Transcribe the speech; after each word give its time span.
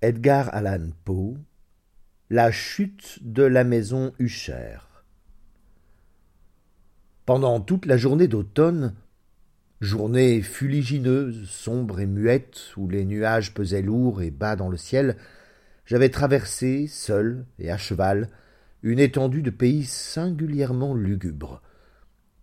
Edgar 0.00 0.54
Allan 0.54 0.90
Poe 1.04 1.38
La 2.30 2.52
chute 2.52 3.18
de 3.22 3.42
la 3.42 3.64
maison 3.64 4.12
Hucher 4.20 4.78
Pendant 7.26 7.60
toute 7.60 7.84
la 7.84 7.96
journée 7.96 8.28
d'automne, 8.28 8.94
journée 9.80 10.40
fuligineuse, 10.40 11.50
sombre 11.50 11.98
et 11.98 12.06
muette, 12.06 12.76
où 12.76 12.88
les 12.88 13.04
nuages 13.04 13.52
pesaient 13.52 13.82
lourds 13.82 14.22
et 14.22 14.30
bas 14.30 14.54
dans 14.54 14.68
le 14.68 14.76
ciel, 14.76 15.16
j'avais 15.84 16.10
traversé, 16.10 16.86
seul 16.86 17.44
et 17.58 17.72
à 17.72 17.76
cheval, 17.76 18.28
une 18.84 19.00
étendue 19.00 19.42
de 19.42 19.50
pays 19.50 19.84
singulièrement 19.84 20.94
lugubre. 20.94 21.60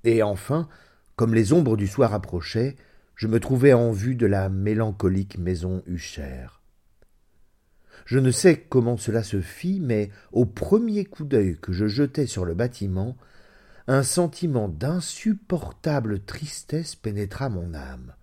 Et 0.04 0.24
enfin, 0.24 0.68
comme 1.16 1.34
les 1.34 1.54
ombres 1.54 1.78
du 1.78 1.88
soir 1.88 2.14
approchaient, 2.14 2.76
je 3.16 3.28
me 3.28 3.40
trouvais 3.40 3.72
en 3.72 3.94
vue 3.94 4.16
de 4.16 4.26
la 4.26 4.50
mélancolique 4.50 5.38
maison 5.38 5.84
Hucher. 5.88 6.48
Je 8.06 8.20
ne 8.20 8.32
sais 8.32 8.58
comment 8.70 8.98
cela 8.98 9.24
se 9.24 9.42
fit, 9.42 9.80
mais 9.80 10.12
au 10.32 10.46
premier 10.46 11.06
coup 11.06 11.26
d'œil 11.26 11.58
que 11.60 11.74
je 11.74 11.88
jetai 11.88 12.28
sur 12.28 12.46
le 12.46 12.54
bâtiment, 12.54 13.18
un 13.88 14.04
sentiment 14.04 14.70
d'insupportable 14.70 16.20
tristesse 16.20 16.96
pénétra 16.96 17.50
mon 17.50 17.74
âme. 17.74 18.14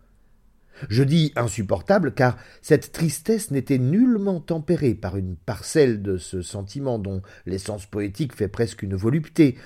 Je 0.89 1.03
dis 1.03 1.33
insupportable 1.37 2.15
car 2.15 2.39
cette 2.61 2.93
tristesse 2.93 3.51
n'était 3.51 3.79
nullement 3.79 4.41
tempérée 4.41 4.95
par 4.95 5.17
une 5.17 5.37
parcelle 5.37 6.03
de 6.03 6.17
ce 6.17 6.43
sentiment 6.43 6.99
dont 6.99 7.23
l'essence 7.47 7.87
poétique 7.87 8.35
fait 8.35 8.49
presque 8.49 8.83
une 8.83 8.97
volupté, 8.97 9.57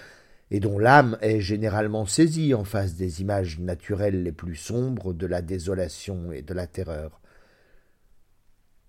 et 0.50 0.60
dont 0.60 0.78
l'âme 0.78 1.18
est 1.22 1.40
généralement 1.40 2.06
saisie 2.06 2.54
en 2.54 2.64
face 2.64 2.94
des 2.94 3.20
images 3.20 3.58
naturelles 3.58 4.22
les 4.22 4.32
plus 4.32 4.56
sombres 4.56 5.12
de 5.12 5.26
la 5.26 5.42
désolation 5.42 6.30
et 6.32 6.42
de 6.42 6.54
la 6.54 6.66
terreur. 6.66 7.20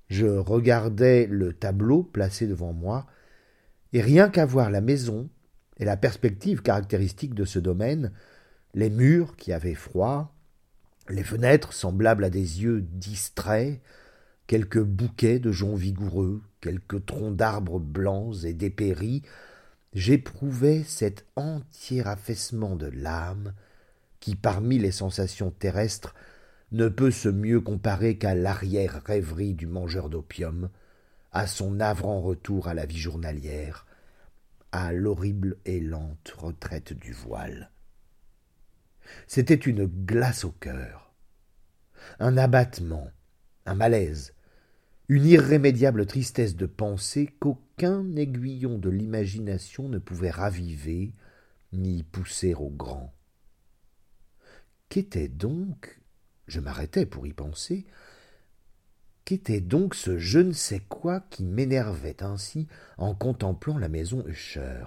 Je 0.08 0.26
regardais 0.26 1.28
le 1.28 1.54
tableau 1.54 2.04
placé 2.04 2.48
devant 2.48 2.74
moi, 2.74 3.08
et 3.94 4.02
rien 4.02 4.30
qu'à 4.30 4.46
voir 4.46 4.70
la 4.70 4.82
maison 4.82 5.30
et 5.78 5.86
la 5.86 5.98
perspective 5.98 6.62
caractéristique 6.62 7.34
de 7.34 7.46
ce 7.46 7.60
domaine, 7.60 8.12
les 8.74 8.90
murs 8.90 9.36
qui 9.36 9.54
avaient 9.54 9.76
froid, 9.76 10.34
les 11.10 11.24
fenêtres 11.24 11.74
semblables 11.74 12.24
à 12.24 12.30
des 12.30 12.64
yeux 12.64 12.82
distraits, 12.82 13.80
quelques 14.46 14.82
bouquets 14.82 15.40
de 15.40 15.52
joncs 15.52 15.78
vigoureux, 15.78 16.42
quelques 16.62 17.06
troncs 17.06 17.36
d'arbres 17.36 17.80
blancs 17.80 18.44
et 18.44 18.54
dépéris, 18.54 19.24
j'éprouvais 19.94 20.84
cet 20.84 21.26
entier 21.36 22.06
affaissement 22.06 22.76
de 22.76 22.88
l'âme 22.88 23.54
qui, 24.20 24.36
parmi 24.36 24.80
les 24.80 24.92
sensations 24.92 25.52
terrestres, 25.52 26.16
ne 26.72 26.90
peut 26.90 27.12
se 27.12 27.30
mieux 27.30 27.62
comparer 27.62 28.18
qu'à 28.18 28.36
l'arrière-rêverie 28.36 29.54
du 29.54 29.68
mangeur 29.68 30.10
d'opium, 30.10 30.70
à 31.32 31.48
son 31.48 31.72
navrant 31.72 32.22
retour 32.22 32.68
à 32.68 32.74
la 32.74 32.86
vie 32.86 32.98
journalière, 32.98 33.86
à 34.72 34.92
l'horrible 34.92 35.58
et 35.66 35.80
lente 35.80 36.34
retraite 36.38 36.94
du 36.94 37.14
voile. 37.14 37.72
C'était 39.28 39.56
une 39.56 39.86
glace 39.86 40.44
au 40.44 40.52
cœur, 40.52 41.14
un 42.20 42.38
abattement, 42.38 43.10
un 43.66 43.76
malaise, 43.76 44.34
une 45.10 45.26
irrémédiable 45.26 46.06
tristesse 46.06 46.58
de 46.58 46.66
pensée 46.66 47.34
qu'aucun 47.40 48.16
aiguillon 48.18 48.78
de 48.78 48.90
l'imagination 48.90 49.88
ne 49.88 50.00
pouvait 50.00 50.32
raviver 50.32 51.14
ni 51.72 52.04
pousser 52.04 52.54
au 52.54 52.70
grand. 52.70 53.14
Qu'était 54.90 55.30
donc 55.30 56.02
je 56.48 56.60
m'arrêtais 56.60 57.06
pour 57.06 57.28
y 57.28 57.34
penser. 57.34 57.86
Qu'était 59.26 59.60
donc 59.60 59.94
ce 59.94 60.18
je 60.18 60.40
ne 60.40 60.54
sais 60.54 60.80
quoi 60.80 61.20
qui 61.30 61.44
m'énervait 61.44 62.24
ainsi 62.24 62.68
en 62.98 63.14
contemplant 63.14 63.78
la 63.78 63.90
maison 63.90 64.26
Usher? 64.26 64.86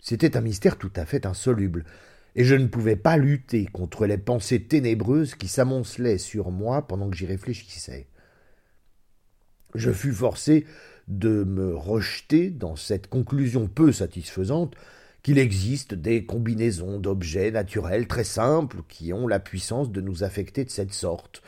C'était 0.00 0.36
un 0.36 0.40
mystère 0.40 0.78
tout 0.78 0.92
à 0.94 1.04
fait 1.04 1.26
insoluble, 1.26 1.84
et 2.36 2.44
je 2.44 2.54
ne 2.54 2.68
pouvais 2.68 2.94
pas 2.94 3.16
lutter 3.16 3.66
contre 3.66 4.06
les 4.06 4.18
pensées 4.18 4.62
ténébreuses 4.62 5.34
qui 5.34 5.48
s'amoncelaient 5.48 6.18
sur 6.18 6.52
moi 6.52 6.86
pendant 6.86 7.10
que 7.10 7.16
j'y 7.16 7.26
réfléchissais. 7.26 8.06
Je 9.74 9.90
fus 9.90 10.12
forcé 10.12 10.64
de 11.08 11.42
me 11.42 11.74
rejeter 11.74 12.50
dans 12.50 12.76
cette 12.76 13.08
conclusion 13.08 13.66
peu 13.66 13.90
satisfaisante 13.90 14.76
qu'il 15.28 15.38
existe 15.38 15.92
des 15.92 16.24
combinaisons 16.24 16.98
d'objets 16.98 17.50
naturels 17.50 18.08
très 18.08 18.24
simples 18.24 18.78
qui 18.88 19.12
ont 19.12 19.26
la 19.26 19.38
puissance 19.38 19.92
de 19.92 20.00
nous 20.00 20.24
affecter 20.24 20.64
de 20.64 20.70
cette 20.70 20.94
sorte, 20.94 21.42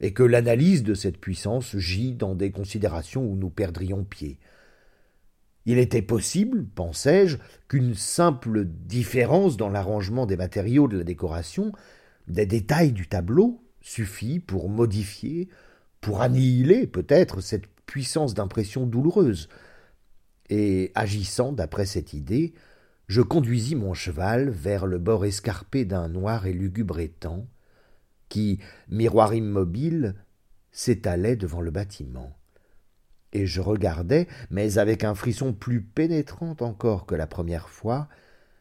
et 0.00 0.12
que 0.12 0.22
l'analyse 0.22 0.82
de 0.82 0.92
cette 0.92 1.16
puissance 1.16 1.74
gît 1.78 2.12
dans 2.12 2.34
des 2.34 2.50
considérations 2.50 3.24
où 3.24 3.34
nous 3.34 3.48
perdrions 3.48 4.04
pied. 4.04 4.38
Il 5.64 5.78
était 5.78 6.02
possible, 6.02 6.66
pensais-je, 6.66 7.38
qu'une 7.66 7.94
simple 7.94 8.66
différence 8.66 9.56
dans 9.56 9.70
l'arrangement 9.70 10.26
des 10.26 10.36
matériaux 10.36 10.86
de 10.86 10.98
la 10.98 11.04
décoration, 11.04 11.72
des 12.26 12.44
détails 12.44 12.92
du 12.92 13.08
tableau, 13.08 13.64
suffit 13.80 14.38
pour 14.38 14.68
modifier, 14.68 15.48
pour 16.02 16.20
annihiler 16.20 16.86
peut-être 16.86 17.40
cette 17.40 17.68
puissance 17.86 18.34
d'impression 18.34 18.84
douloureuse. 18.84 19.48
Et 20.50 20.92
agissant 20.94 21.52
d'après 21.52 21.86
cette 21.86 22.12
idée, 22.12 22.52
je 23.08 23.22
conduisis 23.22 23.74
mon 23.74 23.94
cheval 23.94 24.50
vers 24.50 24.86
le 24.86 24.98
bord 24.98 25.24
escarpé 25.24 25.84
d'un 25.84 26.08
noir 26.08 26.46
et 26.46 26.52
lugubre 26.52 27.00
étang, 27.00 27.46
qui, 28.28 28.60
miroir 28.88 29.34
immobile, 29.34 30.14
s'étalait 30.70 31.36
devant 31.36 31.62
le 31.62 31.70
bâtiment. 31.70 32.36
Et 33.32 33.46
je 33.46 33.60
regardais, 33.60 34.28
mais 34.50 34.78
avec 34.78 35.04
un 35.04 35.14
frisson 35.14 35.54
plus 35.54 35.82
pénétrant 35.82 36.56
encore 36.60 37.06
que 37.06 37.14
la 37.14 37.26
première 37.26 37.70
fois, 37.70 38.08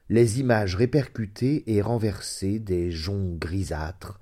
les 0.09 0.39
images 0.39 0.75
répercutées 0.75 1.63
et 1.73 1.81
renversées 1.81 2.59
des 2.59 2.91
joncs 2.91 3.37
grisâtres, 3.37 4.19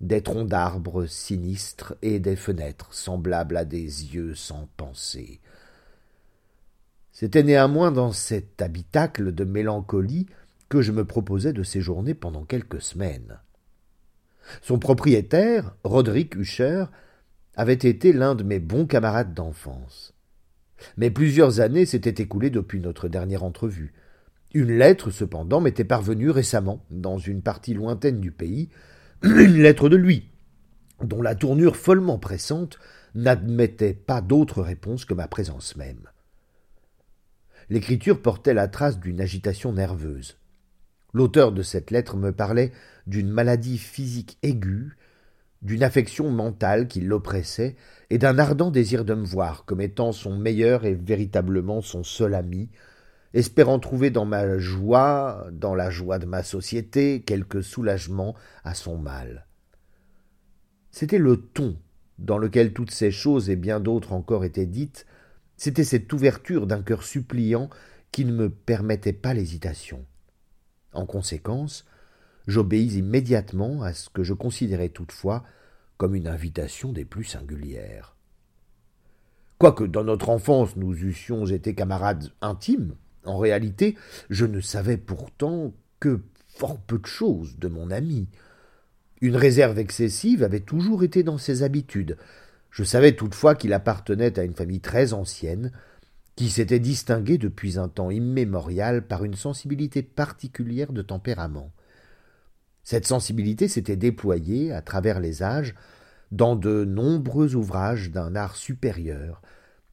des 0.00 0.22
troncs 0.22 0.48
d'arbres 0.48 1.06
sinistres 1.06 1.94
et 2.02 2.20
des 2.20 2.36
fenêtres 2.36 2.94
semblables 2.94 3.56
à 3.56 3.64
des 3.64 4.14
yeux 4.14 4.34
sans 4.34 4.68
pensée. 4.76 5.40
C'était 7.20 7.42
néanmoins 7.42 7.92
dans 7.92 8.12
cet 8.12 8.62
habitacle 8.62 9.34
de 9.34 9.44
mélancolie 9.44 10.24
que 10.70 10.80
je 10.80 10.90
me 10.90 11.04
proposais 11.04 11.52
de 11.52 11.62
séjourner 11.62 12.14
pendant 12.14 12.46
quelques 12.46 12.80
semaines. 12.80 13.40
Son 14.62 14.78
propriétaire, 14.78 15.76
Roderick 15.84 16.34
Usher, 16.36 16.86
avait 17.56 17.74
été 17.74 18.14
l'un 18.14 18.34
de 18.34 18.42
mes 18.42 18.58
bons 18.58 18.86
camarades 18.86 19.34
d'enfance. 19.34 20.14
Mais 20.96 21.10
plusieurs 21.10 21.60
années 21.60 21.84
s'étaient 21.84 22.22
écoulées 22.22 22.48
depuis 22.48 22.80
notre 22.80 23.06
dernière 23.06 23.44
entrevue. 23.44 23.92
Une 24.54 24.72
lettre, 24.72 25.10
cependant, 25.10 25.60
m'était 25.60 25.84
parvenue 25.84 26.30
récemment, 26.30 26.86
dans 26.90 27.18
une 27.18 27.42
partie 27.42 27.74
lointaine 27.74 28.20
du 28.20 28.32
pays, 28.32 28.70
une 29.22 29.60
lettre 29.60 29.90
de 29.90 29.96
lui, 29.96 30.30
dont 31.04 31.20
la 31.20 31.34
tournure 31.34 31.76
follement 31.76 32.18
pressante 32.18 32.78
n'admettait 33.14 33.92
pas 33.92 34.22
d'autre 34.22 34.62
réponse 34.62 35.04
que 35.04 35.12
ma 35.12 35.28
présence 35.28 35.76
même. 35.76 36.08
L'écriture 37.70 38.20
portait 38.20 38.52
la 38.52 38.66
trace 38.66 38.98
d'une 38.98 39.20
agitation 39.20 39.72
nerveuse. 39.72 40.36
L'auteur 41.12 41.52
de 41.52 41.62
cette 41.62 41.92
lettre 41.92 42.16
me 42.16 42.32
parlait 42.32 42.72
d'une 43.06 43.30
maladie 43.30 43.78
physique 43.78 44.38
aiguë, 44.42 44.96
d'une 45.62 45.84
affection 45.84 46.30
mentale 46.30 46.88
qui 46.88 47.00
l'oppressait, 47.00 47.76
et 48.10 48.18
d'un 48.18 48.38
ardent 48.38 48.72
désir 48.72 49.04
de 49.04 49.14
me 49.14 49.24
voir 49.24 49.64
comme 49.66 49.80
étant 49.80 50.10
son 50.10 50.36
meilleur 50.36 50.84
et 50.84 50.94
véritablement 50.94 51.80
son 51.80 52.02
seul 52.02 52.34
ami, 52.34 52.70
espérant 53.34 53.78
trouver 53.78 54.10
dans 54.10 54.24
ma 54.24 54.58
joie, 54.58 55.46
dans 55.52 55.76
la 55.76 55.90
joie 55.90 56.18
de 56.18 56.26
ma 56.26 56.42
société, 56.42 57.22
quelque 57.22 57.60
soulagement 57.60 58.34
à 58.64 58.74
son 58.74 58.98
mal. 58.98 59.46
C'était 60.90 61.18
le 61.18 61.36
ton 61.36 61.76
dans 62.18 62.38
lequel 62.38 62.72
toutes 62.72 62.90
ces 62.90 63.12
choses 63.12 63.48
et 63.48 63.56
bien 63.56 63.78
d'autres 63.78 64.12
encore 64.12 64.44
étaient 64.44 64.66
dites, 64.66 65.06
c'était 65.60 65.84
cette 65.84 66.10
ouverture 66.10 66.66
d'un 66.66 66.80
cœur 66.80 67.02
suppliant 67.02 67.68
qui 68.12 68.24
ne 68.24 68.32
me 68.32 68.48
permettait 68.48 69.12
pas 69.12 69.34
l'hésitation. 69.34 70.06
En 70.94 71.04
conséquence, 71.04 71.84
j'obéis 72.46 72.96
immédiatement 72.96 73.82
à 73.82 73.92
ce 73.92 74.08
que 74.08 74.22
je 74.22 74.32
considérais 74.32 74.88
toutefois 74.88 75.44
comme 75.98 76.14
une 76.14 76.28
invitation 76.28 76.94
des 76.94 77.04
plus 77.04 77.24
singulières. 77.24 78.16
Quoique 79.58 79.84
dans 79.84 80.02
notre 80.02 80.30
enfance 80.30 80.76
nous 80.76 80.94
eussions 80.94 81.44
été 81.44 81.74
camarades 81.74 82.32
intimes, 82.40 82.94
en 83.26 83.36
réalité 83.36 83.98
je 84.30 84.46
ne 84.46 84.62
savais 84.62 84.96
pourtant 84.96 85.74
que 86.00 86.22
fort 86.48 86.80
peu 86.80 86.98
de 86.98 87.06
choses 87.06 87.58
de 87.58 87.68
mon 87.68 87.90
ami. 87.90 88.28
Une 89.20 89.36
réserve 89.36 89.78
excessive 89.78 90.42
avait 90.42 90.60
toujours 90.60 91.04
été 91.04 91.22
dans 91.22 91.36
ses 91.36 91.62
habitudes, 91.62 92.16
je 92.70 92.84
savais 92.84 93.12
toutefois 93.12 93.54
qu'il 93.54 93.72
appartenait 93.72 94.38
à 94.38 94.44
une 94.44 94.54
famille 94.54 94.80
très 94.80 95.12
ancienne, 95.12 95.72
qui 96.36 96.48
s'était 96.48 96.78
distinguée 96.78 97.38
depuis 97.38 97.78
un 97.78 97.88
temps 97.88 98.10
immémorial 98.10 99.06
par 99.06 99.24
une 99.24 99.34
sensibilité 99.34 100.02
particulière 100.02 100.92
de 100.92 101.02
tempérament. 101.02 101.72
Cette 102.82 103.06
sensibilité 103.06 103.68
s'était 103.68 103.96
déployée, 103.96 104.72
à 104.72 104.80
travers 104.80 105.20
les 105.20 105.42
âges, 105.42 105.74
dans 106.32 106.56
de 106.56 106.84
nombreux 106.84 107.56
ouvrages 107.56 108.10
d'un 108.10 108.34
art 108.36 108.56
supérieur, 108.56 109.42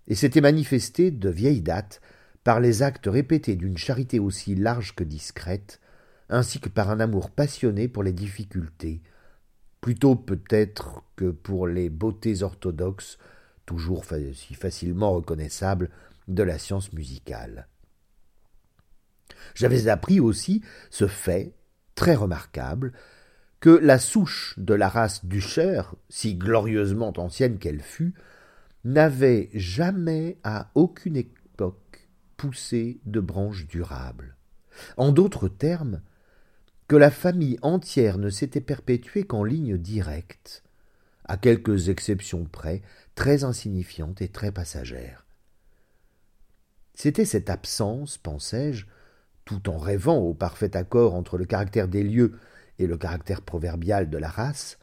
et 0.07 0.15
s'était 0.15 0.41
manifesté 0.41 1.11
de 1.11 1.29
vieille 1.29 1.61
date 1.61 1.99
par 2.43 2.59
les 2.59 2.81
actes 2.81 3.07
répétés 3.07 3.55
d'une 3.55 3.77
charité 3.77 4.19
aussi 4.19 4.55
large 4.55 4.95
que 4.95 5.03
discrète, 5.03 5.81
ainsi 6.29 6.59
que 6.59 6.69
par 6.69 6.89
un 6.89 6.99
amour 6.99 7.29
passionné 7.29 7.87
pour 7.87 8.03
les 8.03 8.13
difficultés, 8.13 9.01
plutôt 9.81 10.15
peut-être 10.15 11.03
que 11.15 11.31
pour 11.31 11.67
les 11.67 11.89
beautés 11.89 12.43
orthodoxes, 12.43 13.17
toujours 13.65 14.05
si 14.33 14.53
facilement 14.53 15.13
reconnaissables, 15.13 15.89
de 16.27 16.43
la 16.43 16.57
science 16.57 16.91
musicale. 16.93 17.67
J'avais 19.55 19.87
appris 19.87 20.19
aussi 20.19 20.61
ce 20.89 21.07
fait, 21.07 21.53
très 21.95 22.15
remarquable, 22.15 22.93
que 23.59 23.69
la 23.69 23.97
souche 23.97 24.53
de 24.57 24.73
la 24.73 24.89
race 24.89 25.25
Ducher, 25.25 25.81
si 26.09 26.35
glorieusement 26.35 27.13
ancienne 27.17 27.57
qu'elle 27.57 27.81
fût, 27.81 28.13
n'avait 28.83 29.49
jamais 29.53 30.37
à 30.43 30.69
aucune 30.75 31.17
époque 31.17 32.07
poussé 32.37 32.99
de 33.05 33.19
branches 33.19 33.67
durables. 33.67 34.35
En 34.95 35.11
d'autres 35.11 35.47
termes, 35.47 36.01
que 36.87 36.95
la 36.95 37.11
famille 37.11 37.59
entière 37.61 38.17
ne 38.17 38.29
s'était 38.29 38.61
perpétuée 38.61 39.23
qu'en 39.23 39.43
ligne 39.43 39.77
directe, 39.77 40.63
à 41.25 41.37
quelques 41.37 41.89
exceptions 41.89 42.45
près, 42.45 42.81
très 43.15 43.43
insignifiantes 43.43 44.21
et 44.21 44.29
très 44.29 44.51
passagères. 44.51 45.25
C'était 46.93 47.25
cette 47.25 47.49
absence, 47.49 48.17
pensais-je, 48.17 48.85
tout 49.43 49.69
en 49.69 49.77
rêvant 49.77 50.17
au 50.17 50.33
parfait 50.33 50.75
accord 50.75 51.13
entre 51.13 51.37
le 51.37 51.45
caractère 51.45 51.87
des 51.87 52.03
lieux 52.03 52.39
et 52.79 52.87
le 52.87 52.97
caractère 52.97 53.41
proverbial 53.41 54.09
de 54.09 54.17
la 54.17 54.29
race, 54.29 54.79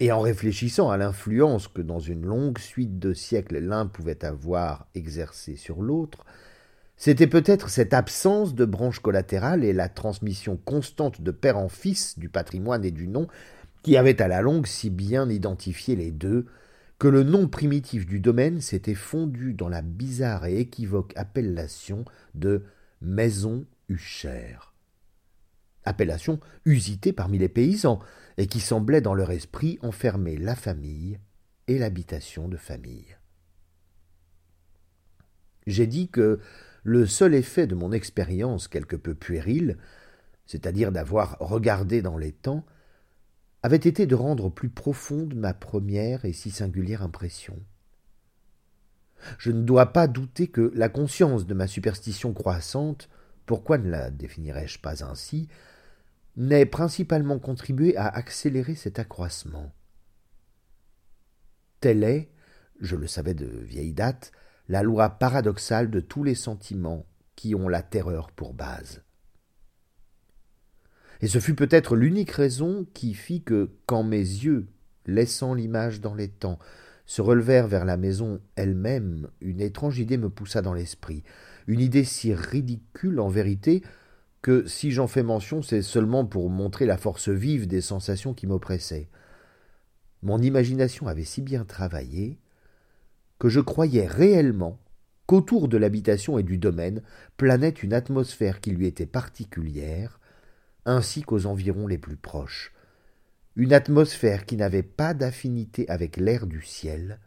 et 0.00 0.12
en 0.12 0.20
réfléchissant 0.20 0.90
à 0.90 0.96
l'influence 0.96 1.68
que 1.68 1.82
dans 1.82 2.00
une 2.00 2.26
longue 2.26 2.58
suite 2.58 2.98
de 2.98 3.14
siècles 3.14 3.58
l'un 3.58 3.86
pouvait 3.86 4.24
avoir 4.24 4.86
exercée 4.94 5.56
sur 5.56 5.80
l'autre, 5.82 6.24
c'était 7.02 7.26
peut-être 7.26 7.68
cette 7.68 7.94
absence 7.94 8.54
de 8.54 8.64
branche 8.64 9.00
collatérale 9.00 9.64
et 9.64 9.72
la 9.72 9.88
transmission 9.88 10.56
constante 10.56 11.20
de 11.20 11.32
père 11.32 11.58
en 11.58 11.68
fils 11.68 12.16
du 12.16 12.28
patrimoine 12.28 12.84
et 12.84 12.92
du 12.92 13.08
nom 13.08 13.26
qui 13.82 13.96
avait 13.96 14.22
à 14.22 14.28
la 14.28 14.40
longue 14.40 14.68
si 14.68 14.88
bien 14.88 15.28
identifié 15.28 15.96
les 15.96 16.12
deux, 16.12 16.46
que 17.00 17.08
le 17.08 17.24
nom 17.24 17.48
primitif 17.48 18.06
du 18.06 18.20
domaine 18.20 18.60
s'était 18.60 18.94
fondu 18.94 19.52
dans 19.52 19.68
la 19.68 19.82
bizarre 19.82 20.46
et 20.46 20.60
équivoque 20.60 21.12
appellation 21.16 22.04
de 22.36 22.62
maison 23.00 23.66
huchère 23.88 24.72
appellation 25.84 26.38
usitée 26.64 27.12
parmi 27.12 27.36
les 27.36 27.48
paysans, 27.48 27.98
et 28.38 28.46
qui 28.46 28.60
semblait 28.60 29.00
dans 29.00 29.14
leur 29.14 29.32
esprit 29.32 29.80
enfermer 29.82 30.36
la 30.36 30.54
famille 30.54 31.18
et 31.66 31.80
l'habitation 31.80 32.48
de 32.48 32.56
famille. 32.56 33.16
J'ai 35.66 35.88
dit 35.88 36.08
que 36.08 36.38
le 36.82 37.06
seul 37.06 37.34
effet 37.34 37.66
de 37.66 37.74
mon 37.74 37.92
expérience 37.92 38.68
quelque 38.68 38.96
peu 38.96 39.14
puérile, 39.14 39.78
c'est-à-dire 40.46 40.92
d'avoir 40.92 41.36
regardé 41.38 42.02
dans 42.02 42.18
les 42.18 42.32
temps, 42.32 42.64
avait 43.62 43.76
été 43.76 44.06
de 44.06 44.14
rendre 44.14 44.50
plus 44.50 44.68
profonde 44.68 45.34
ma 45.34 45.54
première 45.54 46.24
et 46.24 46.32
si 46.32 46.50
singulière 46.50 47.02
impression. 47.02 47.58
Je 49.38 49.52
ne 49.52 49.62
dois 49.62 49.92
pas 49.92 50.08
douter 50.08 50.48
que 50.48 50.72
la 50.74 50.88
conscience 50.88 51.46
de 51.46 51.54
ma 51.54 51.68
superstition 51.68 52.32
croissante, 52.32 53.08
pourquoi 53.46 53.78
ne 53.78 53.88
la 53.88 54.10
définirais-je 54.10 54.80
pas 54.80 55.04
ainsi, 55.04 55.48
n'ait 56.36 56.66
principalement 56.66 57.38
contribué 57.38 57.96
à 57.96 58.08
accélérer 58.08 58.74
cet 58.74 58.98
accroissement. 58.98 59.72
Telle 61.80 62.02
est, 62.02 62.30
je 62.80 62.96
le 62.96 63.06
savais 63.06 63.34
de 63.34 63.46
vieille 63.46 63.92
date, 63.92 64.32
la 64.72 64.82
loi 64.82 65.10
paradoxale 65.10 65.90
de 65.90 66.00
tous 66.00 66.24
les 66.24 66.34
sentiments 66.34 67.04
qui 67.36 67.54
ont 67.54 67.68
la 67.68 67.82
terreur 67.82 68.30
pour 68.30 68.54
base. 68.54 69.02
Et 71.20 71.28
ce 71.28 71.40
fut 71.40 71.54
peut-être 71.54 71.94
l'unique 71.94 72.30
raison 72.30 72.86
qui 72.94 73.12
fit 73.12 73.42
que, 73.42 73.68
quand 73.84 74.02
mes 74.02 74.16
yeux, 74.16 74.68
laissant 75.04 75.52
l'image 75.52 76.00
dans 76.00 76.14
les 76.14 76.28
temps, 76.28 76.58
se 77.04 77.20
relevèrent 77.20 77.68
vers 77.68 77.84
la 77.84 77.98
maison 77.98 78.40
elle-même, 78.56 79.28
une 79.42 79.60
étrange 79.60 79.98
idée 79.98 80.16
me 80.16 80.30
poussa 80.30 80.62
dans 80.62 80.72
l'esprit, 80.72 81.22
une 81.66 81.80
idée 81.80 82.04
si 82.04 82.32
ridicule 82.32 83.20
en 83.20 83.28
vérité 83.28 83.82
que 84.40 84.66
si 84.66 84.90
j'en 84.90 85.06
fais 85.06 85.22
mention, 85.22 85.60
c'est 85.60 85.82
seulement 85.82 86.24
pour 86.24 86.48
montrer 86.48 86.86
la 86.86 86.96
force 86.96 87.28
vive 87.28 87.66
des 87.66 87.82
sensations 87.82 88.32
qui 88.32 88.46
m'oppressaient. 88.46 89.10
Mon 90.22 90.40
imagination 90.40 91.08
avait 91.08 91.24
si 91.24 91.42
bien 91.42 91.66
travaillé 91.66 92.38
que 93.42 93.48
je 93.48 93.58
croyais 93.58 94.06
réellement 94.06 94.78
qu'autour 95.26 95.66
de 95.66 95.76
l'habitation 95.76 96.38
et 96.38 96.44
du 96.44 96.58
domaine 96.58 97.02
planait 97.36 97.70
une 97.70 97.92
atmosphère 97.92 98.60
qui 98.60 98.70
lui 98.70 98.86
était 98.86 99.04
particulière, 99.04 100.20
ainsi 100.84 101.22
qu'aux 101.22 101.46
environs 101.46 101.88
les 101.88 101.98
plus 101.98 102.14
proches, 102.14 102.72
une 103.56 103.72
atmosphère 103.72 104.46
qui 104.46 104.56
n'avait 104.56 104.84
pas 104.84 105.12
d'affinité 105.12 105.88
avec 105.88 106.18
l'air 106.18 106.46
du 106.46 106.62
ciel, 106.62 107.18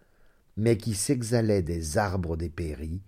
mais 0.56 0.78
qui 0.78 0.94
s'exhalait 0.94 1.64
des 1.64 1.98
arbres 1.98 2.38
des 2.38 2.48
pairies, 2.48 3.02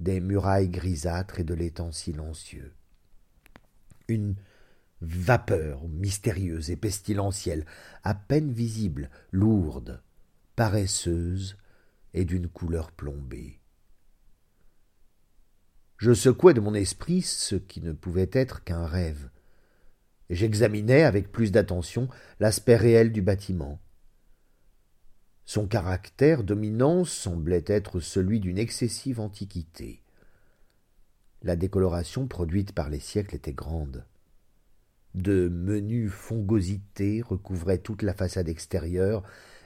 des 0.00 0.18
murailles 0.18 0.70
grisâtres 0.70 1.38
et 1.38 1.44
de 1.44 1.54
l'étang 1.54 1.92
silencieux. 1.92 2.72
Une 4.08 4.34
vapeur 5.02 5.86
mystérieuse 5.86 6.72
et 6.72 6.76
pestilentielle, 6.76 7.64
à 8.02 8.12
peine 8.12 8.50
visible, 8.50 9.08
lourde, 9.30 10.02
paresseuse 10.56 11.56
et 12.14 12.24
d'une 12.24 12.48
couleur 12.48 12.90
plombée. 12.92 13.60
Je 15.98 16.14
secouais 16.14 16.54
de 16.54 16.60
mon 16.60 16.74
esprit 16.74 17.22
ce 17.22 17.56
qui 17.56 17.80
ne 17.80 17.92
pouvait 17.92 18.30
être 18.32 18.64
qu'un 18.64 18.86
rêve, 18.86 19.28
j'examinais 20.30 21.02
avec 21.02 21.30
plus 21.30 21.52
d'attention 21.52 22.08
l'aspect 22.40 22.76
réel 22.76 23.12
du 23.12 23.22
bâtiment. 23.22 23.80
Son 25.46 25.66
caractère 25.66 26.42
dominant 26.42 27.04
semblait 27.04 27.64
être 27.66 28.00
celui 28.00 28.40
d'une 28.40 28.58
excessive 28.58 29.20
antiquité. 29.20 30.02
La 31.42 31.56
décoloration 31.56 32.26
produite 32.26 32.72
par 32.72 32.88
les 32.88 33.00
siècles 33.00 33.36
était 33.36 33.52
grande. 33.52 34.06
De 35.14 35.48
menues 35.48 36.08
fongosités 36.08 37.22
recouvraient 37.22 37.78
toute 37.78 38.02
la 38.02 38.14
façade 38.14 38.48
extérieure 38.48 39.22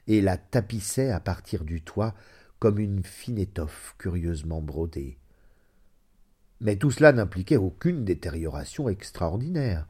et 0.08 0.20
la 0.20 0.36
tapissaient 0.36 1.10
à 1.10 1.20
partir 1.20 1.64
du 1.64 1.80
toit 1.82 2.14
comme 2.58 2.78
une 2.78 3.02
fine 3.02 3.38
étoffe 3.38 3.94
curieusement 3.98 4.60
brodée. 4.60 5.18
Mais 6.60 6.76
tout 6.76 6.90
cela 6.90 7.12
n'impliquait 7.12 7.56
aucune 7.56 8.04
détérioration 8.04 8.88
extraordinaire. 8.88 9.86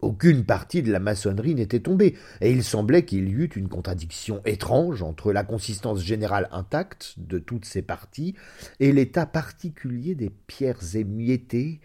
Aucune 0.00 0.44
partie 0.44 0.84
de 0.84 0.92
la 0.92 1.00
maçonnerie 1.00 1.56
n'était 1.56 1.80
tombée, 1.80 2.14
et 2.40 2.52
il 2.52 2.62
semblait 2.62 3.04
qu'il 3.04 3.28
y 3.28 3.32
eût 3.32 3.50
une 3.56 3.68
contradiction 3.68 4.40
étrange 4.44 5.02
entre 5.02 5.32
la 5.32 5.42
consistance 5.42 6.04
générale 6.04 6.48
intacte 6.52 7.14
de 7.16 7.40
toutes 7.40 7.64
ces 7.64 7.82
parties 7.82 8.36
et 8.78 8.92
l'état 8.92 9.26
particulier 9.26 10.14
des 10.14 10.30
pierres 10.30 10.94
émiettées 10.94 11.80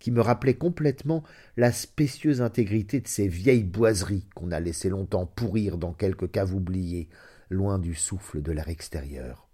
qui 0.00 0.10
me 0.10 0.22
rappelait 0.22 0.54
complètement 0.54 1.24
la 1.58 1.70
spécieuse 1.70 2.40
intégrité 2.40 3.00
de 3.00 3.08
ces 3.08 3.28
vieilles 3.28 3.64
boiseries 3.64 4.26
qu'on 4.34 4.50
a 4.50 4.60
laissé 4.60 4.88
longtemps 4.88 5.26
pourrir 5.26 5.76
dans 5.76 5.92
quelque 5.92 6.24
cave 6.24 6.54
oubliée, 6.54 7.08
loin 7.50 7.78
du 7.78 7.94
souffle 7.94 8.42
de 8.42 8.52
l'air 8.52 8.68
extérieur. 8.68 9.48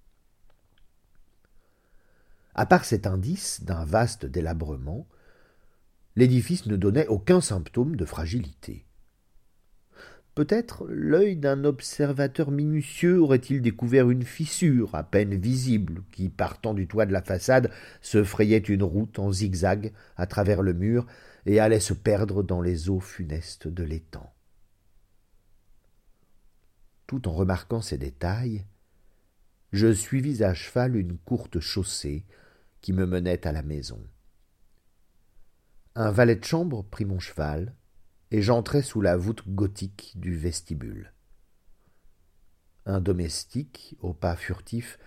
À 2.54 2.66
part 2.66 2.84
cet 2.84 3.06
indice 3.06 3.64
d'un 3.64 3.84
vaste 3.84 4.26
délabrement, 4.26 5.08
l'édifice 6.16 6.66
ne 6.66 6.76
donnait 6.76 7.08
aucun 7.08 7.40
symptôme 7.40 7.96
de 7.96 8.04
fragilité. 8.04 8.86
Peut-être 10.34 10.86
l'œil 10.88 11.36
d'un 11.36 11.62
observateur 11.62 12.50
minutieux 12.50 13.20
aurait-il 13.20 13.62
découvert 13.62 14.10
une 14.10 14.24
fissure 14.24 14.94
à 14.96 15.04
peine 15.04 15.36
visible 15.36 16.02
qui, 16.10 16.28
partant 16.28 16.74
du 16.74 16.88
toit 16.88 17.06
de 17.06 17.12
la 17.12 17.22
façade, 17.22 17.70
se 18.00 18.24
frayait 18.24 18.58
une 18.58 18.82
route 18.82 19.20
en 19.20 19.30
zigzag 19.30 19.92
à 20.16 20.26
travers 20.26 20.62
le 20.62 20.72
mur 20.72 21.06
et 21.46 21.60
allait 21.60 21.78
se 21.78 21.94
perdre 21.94 22.42
dans 22.42 22.60
les 22.60 22.88
eaux 22.88 23.00
funestes 23.00 23.68
de 23.68 23.84
l'étang. 23.84 24.33
Tout 27.06 27.28
en 27.28 27.32
remarquant 27.32 27.80
ces 27.80 27.99
détails, 27.99 28.64
je 29.73 29.92
suivis 29.92 30.42
à 30.42 30.54
cheval 30.54 30.96
une 30.96 31.18
courte 31.18 31.61
chaussée 31.61 32.25
qui 32.80 32.92
me 32.92 33.06
menait 33.06 33.46
à 33.46 33.52
la 33.52 33.62
maison. 33.62 34.00
Un 35.94 36.11
valet 36.11 36.37
de 36.37 36.44
chambre 36.44 36.84
prit 36.84 37.04
mon 37.04 37.18
cheval, 37.18 37.75
et 38.30 38.42
j'entrai 38.42 38.82
sous 38.82 39.00
la 39.00 39.16
voûte 39.16 39.49
gothique 39.49 40.12
du 40.16 40.37
vestibule. 40.37 41.12
Un 42.87 43.00
domestique, 43.00 43.96
au 44.00 44.12
pas 44.12 44.37
furtif, 44.37 44.99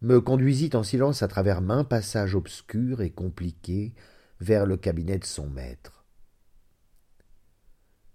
me 0.00 0.20
conduisit 0.20 0.74
en 0.74 0.82
silence 0.82 1.22
à 1.22 1.28
travers 1.28 1.62
maints 1.62 1.84
passages 1.84 2.34
obscurs 2.34 3.02
et 3.02 3.10
compliqués 3.10 3.94
vers 4.40 4.66
le 4.66 4.76
cabinet 4.76 5.18
de 5.18 5.24
son 5.24 5.48
maître. 5.48 6.01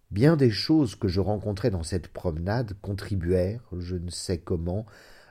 Bien 0.10 0.38
des 0.38 0.52
choses 0.52 0.96
que 0.96 1.08
je 1.08 1.20
rencontrais 1.20 1.70
dans 1.70 1.84
cette 1.84 2.08
promenade 2.08 2.76
contribuèrent, 2.82 3.64
je 3.78 3.96
ne 3.96 4.10
sais 4.10 4.38
comment, 4.38 4.86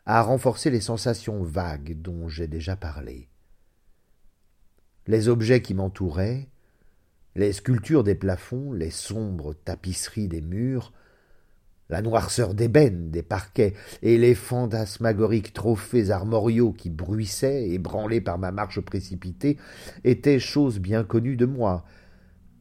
à 0.04 0.22
renforcer 0.22 0.70
les 0.70 0.80
sensations 0.80 1.42
vagues 1.42 2.00
dont 2.00 2.28
j'ai 2.28 2.46
déjà 2.46 2.76
parlé. 2.76 3.28
Les 5.06 5.28
objets 5.28 5.62
qui 5.62 5.72
m'entouraient, 5.72 6.48
les 7.36 7.52
sculptures 7.52 8.04
des 8.04 8.14
plafonds, 8.14 8.72
les 8.72 8.90
sombres 8.90 9.54
tapisseries 9.54 10.28
des 10.28 10.42
murs, 10.42 10.92
la 11.88 12.02
noirceur 12.02 12.54
d'ébène 12.54 13.10
des 13.10 13.22
parquets 13.22 13.74
et 14.02 14.18
les 14.18 14.34
fantasmagoriques 14.34 15.52
trophées 15.52 16.10
armoriaux 16.10 16.72
qui 16.72 16.90
bruissaient, 16.90 17.68
ébranlés 17.70 18.20
par 18.20 18.38
ma 18.38 18.52
marche 18.52 18.80
précipitée, 18.80 19.56
étaient 20.04 20.40
choses 20.40 20.80
bien 20.80 21.04
connues 21.04 21.36
de 21.36 21.46
moi. 21.46 21.84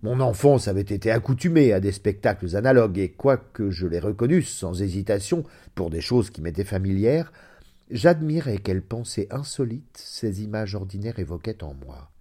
Mon 0.06 0.20
enfance 0.20 0.68
avait 0.68 0.82
été 0.82 1.10
accoutumée 1.10 1.74
à 1.74 1.80
des 1.80 1.92
spectacles 1.92 2.56
analogues, 2.56 3.00
et 3.00 3.10
quoique 3.10 3.72
je 3.72 3.88
les 3.88 3.98
reconnusse 3.98 4.56
sans 4.56 4.84
hésitation 4.84 5.44
pour 5.74 5.90
des 5.90 6.00
choses 6.00 6.30
qui 6.30 6.44
m'étaient 6.44 6.64
familières, 6.64 7.34
j'admirais 7.90 8.60
quelles 8.60 8.84
pensées 8.84 9.26
insolites 9.32 9.98
ces 9.98 10.44
images 10.44 10.76
ordinaires 10.76 11.18
évoquaient 11.18 11.64
en 11.64 11.74
moi. 11.74 12.12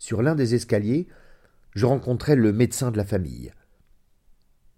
Sur 0.00 0.22
l'un 0.22 0.34
des 0.34 0.56
escaliers, 0.56 1.06
je 1.76 1.86
rencontrai 1.86 2.34
le 2.34 2.52
médecin 2.52 2.90
de 2.90 2.96
la 2.96 3.04
famille. 3.04 3.52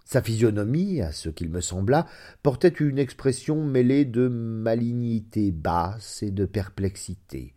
Sa 0.04 0.21
physionomie, 0.21 1.00
à 1.00 1.11
ce 1.11 1.30
qu'il 1.30 1.49
me 1.49 1.62
sembla, 1.62 2.06
portait 2.42 2.68
une 2.68 2.99
expression 2.99 3.64
mêlée 3.64 4.04
de 4.04 4.28
malignité 4.28 5.52
basse 5.52 6.23
et 6.23 6.30
de 6.30 6.45
perplexité. 6.45 7.54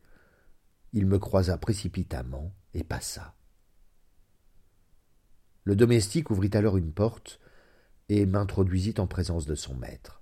Il 0.94 1.06
me 1.06 1.20
croisa 1.20 1.58
précipitamment 1.58 2.54
et 2.74 2.84
passa. 2.84 3.36
Le 5.64 5.76
domestique 5.76 6.30
ouvrit 6.32 6.52
alors 6.54 6.78
une 6.78 6.92
porte 6.92 7.40
et 8.10 8.26
m'introduisit 8.26 9.00
en 9.00 9.08
présence 9.08 9.46
de 9.46 9.56
son 9.56 9.76
maître. 9.76 10.22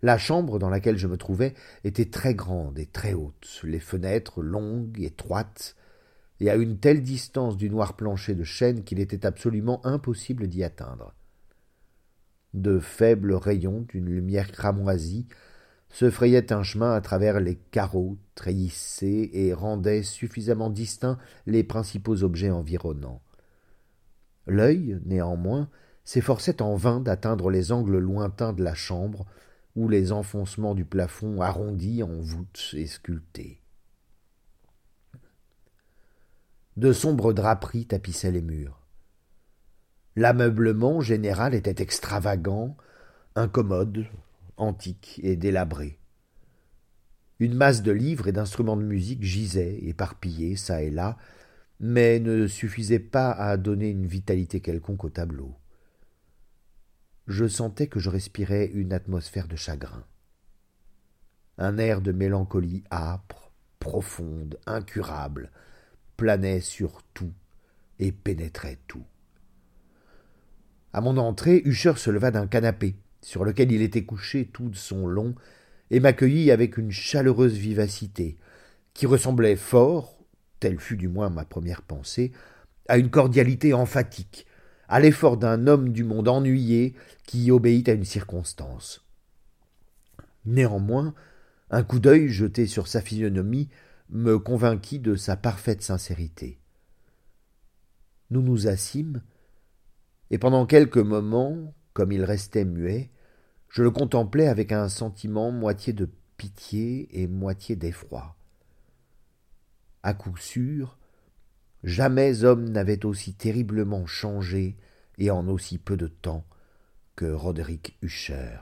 La 0.00 0.16
chambre 0.16 0.58
dans 0.58 0.70
laquelle 0.70 0.96
je 0.96 1.08
me 1.08 1.16
trouvais 1.16 1.54
était 1.82 2.08
très 2.08 2.34
grande 2.34 2.78
et 2.78 2.86
très 2.86 3.14
haute, 3.14 3.60
les 3.64 3.80
fenêtres 3.80 4.42
longues, 4.42 5.00
étroites, 5.00 5.74
et 6.40 6.50
à 6.50 6.54
une 6.54 6.78
telle 6.78 7.02
distance 7.02 7.56
du 7.56 7.68
noir 7.68 7.96
plancher 7.96 8.36
de 8.36 8.44
chêne 8.44 8.84
qu'il 8.84 9.00
était 9.00 9.26
absolument 9.26 9.84
impossible 9.84 10.46
d'y 10.46 10.62
atteindre. 10.62 11.14
De 12.54 12.78
faibles 12.78 13.34
rayons 13.34 13.84
d'une 13.88 14.06
lumière 14.08 14.52
cramoisie 14.52 15.26
se 15.90 16.10
frayaient 16.10 16.52
un 16.52 16.62
chemin 16.62 16.94
à 16.94 17.00
travers 17.00 17.40
les 17.40 17.56
carreaux 17.56 18.18
treillissés 18.34 19.30
et 19.32 19.52
rendaient 19.54 20.02
suffisamment 20.02 20.70
distincts 20.70 21.18
les 21.46 21.64
principaux 21.64 22.22
objets 22.22 22.50
environnants. 22.50 23.22
L'œil, 24.46 25.00
néanmoins, 25.04 25.68
s'efforçait 26.04 26.62
en 26.62 26.74
vain 26.74 27.00
d'atteindre 27.00 27.50
les 27.50 27.72
angles 27.72 27.98
lointains 27.98 28.52
de 28.52 28.62
la 28.62 28.74
chambre, 28.74 29.26
ou 29.76 29.88
les 29.88 30.10
enfoncements 30.10 30.74
du 30.74 30.84
plafond 30.84 31.40
arrondis 31.40 32.02
en 32.02 32.18
voûtes 32.18 32.70
et 32.72 32.86
sculptées. 32.86 33.60
De 36.76 36.92
sombres 36.92 37.32
draperies 37.32 37.86
tapissaient 37.86 38.32
les 38.32 38.42
murs. 38.42 38.80
L'ameublement 40.16 41.00
général 41.00 41.54
était 41.54 41.82
extravagant, 41.82 42.76
incommode, 43.36 44.06
antique 44.58 45.20
et 45.22 45.36
délabré. 45.36 45.98
Une 47.40 47.54
masse 47.54 47.82
de 47.82 47.92
livres 47.92 48.28
et 48.28 48.32
d'instruments 48.32 48.76
de 48.76 48.82
musique 48.82 49.22
gisait, 49.22 49.78
éparpillés 49.82 50.56
çà 50.56 50.82
et 50.82 50.90
là, 50.90 51.16
mais 51.80 52.20
ne 52.20 52.46
suffisait 52.46 52.98
pas 52.98 53.30
à 53.30 53.56
donner 53.56 53.88
une 53.88 54.06
vitalité 54.06 54.60
quelconque 54.60 55.04
au 55.04 55.10
tableau 55.10 55.56
je 57.28 57.46
sentais 57.46 57.88
que 57.88 58.00
je 58.00 58.08
respirais 58.08 58.66
une 58.72 58.92
atmosphère 58.94 59.48
de 59.48 59.56
chagrin. 59.56 60.04
Un 61.58 61.76
air 61.76 62.00
de 62.00 62.10
mélancolie 62.10 62.84
âpre, 62.90 63.52
profonde, 63.78 64.58
incurable, 64.66 65.50
planait 66.16 66.60
sur 66.60 67.02
tout 67.12 67.32
et 67.98 68.12
pénétrait 68.12 68.78
tout. 68.86 69.04
À 70.94 71.02
mon 71.02 71.18
entrée, 71.18 71.60
Usher 71.66 71.96
se 71.96 72.10
leva 72.10 72.30
d'un 72.30 72.46
canapé, 72.46 72.96
sur 73.28 73.44
lequel 73.44 73.70
il 73.72 73.82
était 73.82 74.06
couché 74.06 74.46
tout 74.46 74.70
de 74.70 74.74
son 74.74 75.06
long, 75.06 75.34
et 75.90 76.00
m'accueillit 76.00 76.50
avec 76.50 76.78
une 76.78 76.90
chaleureuse 76.90 77.58
vivacité, 77.58 78.38
qui 78.94 79.04
ressemblait 79.04 79.54
fort, 79.54 80.18
telle 80.60 80.80
fut 80.80 80.96
du 80.96 81.08
moins 81.08 81.28
ma 81.28 81.44
première 81.44 81.82
pensée, 81.82 82.32
à 82.88 82.96
une 82.96 83.10
cordialité 83.10 83.74
emphatique, 83.74 84.46
à 84.88 84.98
l'effort 84.98 85.36
d'un 85.36 85.66
homme 85.66 85.90
du 85.90 86.04
monde 86.04 86.26
ennuyé 86.26 86.94
qui 87.26 87.50
obéit 87.50 87.90
à 87.90 87.92
une 87.92 88.06
circonstance. 88.06 89.04
Néanmoins, 90.46 91.12
un 91.70 91.82
coup 91.82 92.00
d'œil 92.00 92.30
jeté 92.30 92.66
sur 92.66 92.88
sa 92.88 93.02
physionomie 93.02 93.68
me 94.08 94.38
convainquit 94.38 95.00
de 95.00 95.16
sa 95.16 95.36
parfaite 95.36 95.82
sincérité. 95.82 96.58
Nous 98.30 98.40
nous 98.40 98.68
assîmes, 98.68 99.20
et 100.30 100.38
pendant 100.38 100.64
quelques 100.64 100.96
moments, 100.96 101.74
comme 101.92 102.10
il 102.10 102.24
restait 102.24 102.64
muet, 102.64 103.10
je 103.78 103.84
le 103.84 103.92
contemplais 103.92 104.48
avec 104.48 104.72
un 104.72 104.88
sentiment 104.88 105.52
moitié 105.52 105.92
de 105.92 106.10
pitié 106.36 107.08
et 107.12 107.28
moitié 107.28 107.76
d'effroi. 107.76 108.34
À 110.02 110.14
coup 110.14 110.36
sûr, 110.36 110.98
Jamais 111.84 112.42
homme 112.42 112.68
n'avait 112.70 113.06
aussi 113.06 113.34
terriblement 113.34 114.04
changé 114.04 114.76
et 115.16 115.30
en 115.30 115.46
aussi 115.46 115.78
peu 115.78 115.96
de 115.96 116.08
temps 116.08 116.44
que 117.14 117.26
Roderick 117.26 117.96
Usher. 118.02 118.58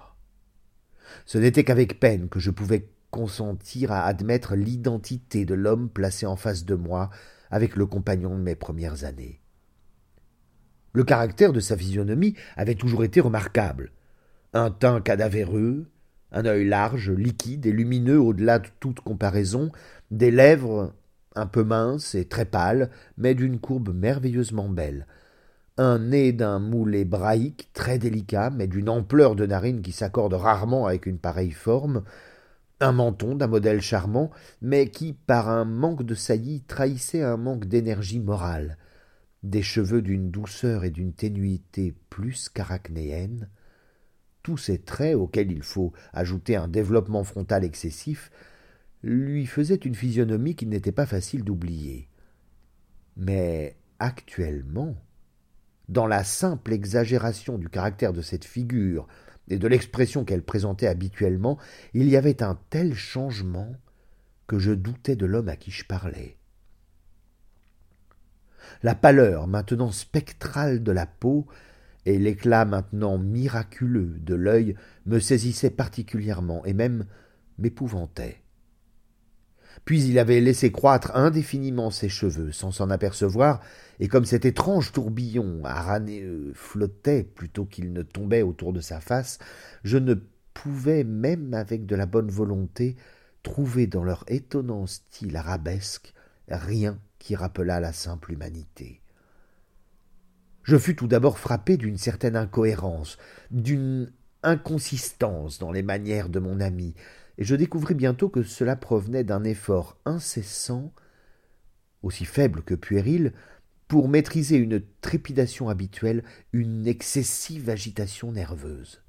Ce 1.25 1.39
n'était 1.39 1.65
qu'avec 1.65 1.99
peine 1.99 2.29
que 2.29 2.39
je 2.39 2.51
pouvais 2.51 2.91
consentir 3.11 3.93
à 3.93 4.05
admettre 4.05 4.55
l'identité 4.55 5.47
de 5.47 5.55
l'homme 5.55 5.89
placé 5.89 6.27
en 6.27 6.37
face 6.37 6.67
de 6.67 6.75
moi 6.75 7.09
avec 7.51 7.77
le 7.77 7.87
compagnon 7.87 8.37
de 8.37 8.43
mes 8.43 8.55
premières 8.55 9.05
années. 9.05 9.41
Le 10.93 11.05
caractère 11.05 11.55
de 11.55 11.61
sa 11.61 11.75
physionomie 11.75 12.35
avait 12.55 12.75
toujours 12.75 13.03
été 13.03 13.23
remarquable. 13.23 13.93
Un 14.57 14.71
teint 14.71 15.03
cadavéreux, 15.03 15.85
un 16.33 16.47
œil 16.47 16.67
large, 16.67 17.11
liquide 17.11 17.67
et 17.67 17.73
lumineux 17.73 18.19
au-delà 18.19 18.59
de 18.59 18.69
toute 18.81 19.01
comparaison, 19.01 19.71
des 20.11 20.31
lèvres 20.31 20.95
un 21.35 21.45
peu 21.45 21.63
mince 21.63 22.15
et 22.15 22.25
très 22.25 22.47
pâle, 22.47 22.89
mais 23.19 23.35
d'une 23.35 23.61
courbe 23.61 23.95
merveilleusement 23.95 24.71
belle, 24.71 25.07
un 25.77 25.99
nez 25.99 26.33
d'un 26.33 26.59
moule 26.59 26.95
hébraïque 26.95 27.69
très 27.75 27.99
délicat, 27.99 28.49
mais 28.49 28.67
d'une 28.67 28.89
ampleur 28.89 29.37
de 29.37 29.45
narine 29.45 29.83
qui 29.83 29.93
s'accorde 29.93 30.33
rarement 30.33 30.87
avec 30.87 31.05
une 31.05 31.19
pareille 31.19 31.51
forme, 31.51 32.05
un 32.81 32.93
menton 32.93 33.35
d'un 33.35 33.49
modèle 33.49 33.83
charmant, 33.83 34.31
mais 34.63 34.89
qui, 34.89 35.13
par 35.13 35.51
un 35.51 35.67
manque 35.67 36.03
de 36.03 36.15
saillie, 36.15 36.63
trahissait 36.63 37.23
un 37.23 37.37
manque 37.37 37.67
d'énergie 37.67 38.21
morale, 38.21 38.79
des 39.43 39.63
cheveux 39.63 40.01
d'une 40.01 40.31
douceur 40.31 40.85
et 40.85 40.91
d'une 40.91 41.13
ténuité 41.13 41.95
plus 42.09 42.49
qu'arachnéenne, 42.49 43.51
tous 44.47 44.57
ces 44.57 44.79
traits 44.79 45.17
auxquels 45.17 45.51
il 45.51 45.65
faut 45.65 45.93
ajouter 46.13 46.55
un 46.55 46.69
développement 46.69 47.25
frontal 47.25 47.65
excessif 47.65 48.31
lui 49.03 49.45
faisait 49.45 49.75
une 49.75 49.97
physionomie 49.97 50.55
qu'il 50.55 50.69
n'était 50.69 50.93
pas 50.93 51.05
facile 51.05 51.43
d'oublier. 51.43 52.09
Mais 53.17 53.75
actuellement, 53.99 54.95
dans 55.89 56.07
la 56.07 56.23
simple 56.23 56.73
exagération 56.73 57.59
du 57.59 57.69
caractère 57.69 58.13
de 58.13 58.23
cette 58.23 58.45
figure 58.45 59.09
et 59.49 59.59
de 59.59 59.67
l'expression 59.67 60.25
qu'elle 60.25 60.45
présentait 60.45 60.87
habituellement, 60.87 61.59
il 61.93 62.09
y 62.09 62.17
avait 62.17 62.41
un 62.45 62.57
tel 62.71 62.95
changement 62.95 63.75
que 64.47 64.61
je 64.61 64.71
doutais 64.71 65.17
de 65.17 65.27
l'homme 65.27 65.49
à 65.49 65.57
qui 65.57 65.73
je 65.73 65.85
parlais. 65.85 66.37
La 68.85 68.95
pâleur 68.95 69.49
maintenant 69.49 69.91
spectrale 69.91 70.85
de 70.85 70.93
la 70.93 71.07
peau 71.07 71.49
et 72.07 72.19
l'éclat 72.19 72.65
maintenant 72.65 73.19
miraculeux 73.19 74.17
de 74.21 74.35
l'œil 74.35 74.77
me 75.05 75.19
saisissaient 75.19 75.71
particulièrement 75.71 76.65
et 76.65 76.73
même 76.73 77.05
m'épouvantaient. 77.59 78.43
Puis 79.85 80.05
il 80.05 80.19
avait 80.19 80.41
laissé 80.41 80.73
croître 80.73 81.15
indéfiniment 81.15 81.91
ses 81.91 82.09
cheveux, 82.09 82.51
sans 82.53 82.71
s'en 82.71 82.89
apercevoir, 82.91 83.61
et 84.01 84.09
comme 84.09 84.25
cet 84.25 84.45
étrange 84.45 84.93
tourbillon 84.93 85.61
araneux 85.65 86.53
flottait 86.55 87.25
plutôt 87.25 87.67
qu'il 87.67 87.93
ne 87.93 88.03
tombait 88.03 88.43
autour 88.43 88.73
de 88.73 88.81
sa 88.81 89.01
face, 89.01 89.39
je 89.85 89.99
ne 89.99 90.15
pouvais, 90.55 91.05
même 91.05 91.53
avec 91.53 91.85
de 91.85 91.95
la 91.95 92.07
bonne 92.07 92.31
volonté, 92.31 92.97
trouver 93.43 93.87
dans 93.87 94.03
leur 94.03 94.25
étonnant 94.29 94.87
style 94.87 95.37
arabesque 95.37 96.15
rien 96.49 96.99
qui 97.19 97.37
rappelât 97.37 97.81
la 97.81 97.93
simple 97.93 98.33
humanité. 98.33 99.03
Je 100.67 100.77
fus 100.77 100.97
tout 100.97 101.07
d'abord 101.07 101.39
frappé 101.39 101.77
d'une 101.77 101.97
certaine 101.97 102.35
incohérence, 102.35 103.19
d'une 103.53 104.11
inconsistance 104.43 105.61
dans 105.61 105.71
les 105.71 105.85
manières 105.85 106.29
de 106.29 106.41
mon 106.41 106.59
ami, 106.59 106.95
et 107.39 107.45
je 107.45 107.55
découvris 107.55 107.95
bientôt 107.95 108.29
que 108.29 108.43
cela 108.43 108.75
provenait 108.75 109.23
d'un 109.23 109.45
effort 109.45 109.97
incessant, 110.05 110.93
aussi 112.03 112.25
faible 112.25 112.63
que 112.63 112.75
puéril, 112.75 113.33
pour 113.87 114.09
maîtriser 114.09 114.57
une 114.57 114.83
trépidation 115.03 115.69
habituelle, 115.69 116.25
une 116.53 116.89
excessive 116.89 117.71
agitation 117.71 118.33
nerveuse. 118.33 119.05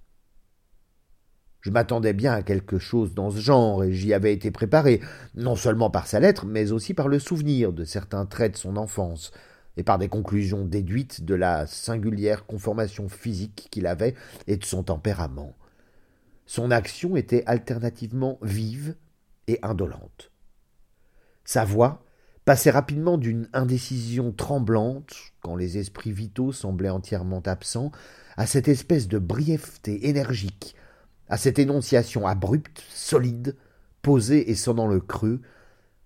Je 1.61 1.71
m'attendais 1.71 2.13
bien 2.13 2.33
à 2.33 2.43
quelque 2.43 2.77
chose 2.77 3.15
dans 3.15 3.31
ce 3.31 3.39
genre, 3.39 3.83
et 3.83 3.93
j'y 3.93 4.13
avais 4.13 4.31
été 4.31 4.51
préparé, 4.51 5.01
non 5.33 5.55
seulement 5.55 5.89
par 5.89 6.05
sa 6.05 6.19
lettre, 6.19 6.45
mais 6.45 6.71
aussi 6.71 6.93
par 6.93 7.07
le 7.07 7.17
souvenir 7.17 7.73
de 7.73 7.83
certains 7.83 8.27
traits 8.27 8.51
de 8.51 8.57
son 8.57 8.77
enfance, 8.77 9.31
et 9.77 9.83
par 9.83 9.99
des 9.99 10.09
conclusions 10.09 10.65
déduites 10.65 11.23
de 11.23 11.35
la 11.35 11.67
singulière 11.67 12.45
conformation 12.45 13.07
physique 13.07 13.67
qu'il 13.71 13.87
avait 13.87 14.15
et 14.47 14.57
de 14.57 14.65
son 14.65 14.83
tempérament. 14.83 15.55
Son 16.45 16.71
action 16.71 17.15
était 17.15 17.43
alternativement 17.45 18.39
vive 18.41 18.95
et 19.47 19.59
indolente. 19.61 20.31
Sa 21.45 21.63
voix 21.63 22.03
passait 22.43 22.71
rapidement 22.71 23.17
d'une 23.17 23.49
indécision 23.53 24.31
tremblante, 24.31 25.13
quand 25.41 25.55
les 25.55 25.77
esprits 25.77 26.13
vitaux 26.13 26.51
semblaient 26.51 26.89
entièrement 26.89 27.41
absents, 27.45 27.91
à 28.37 28.47
cette 28.47 28.69
espèce 28.69 29.07
de 29.07 29.19
brièveté 29.19 30.07
énergique, 30.07 30.75
à 31.27 31.37
cette 31.37 31.59
énonciation 31.59 32.25
abrupte, 32.25 32.83
solide, 32.89 33.55
posée 34.01 34.49
et 34.49 34.55
sonnant 34.55 34.87
le 34.87 35.01
creux, 35.01 35.41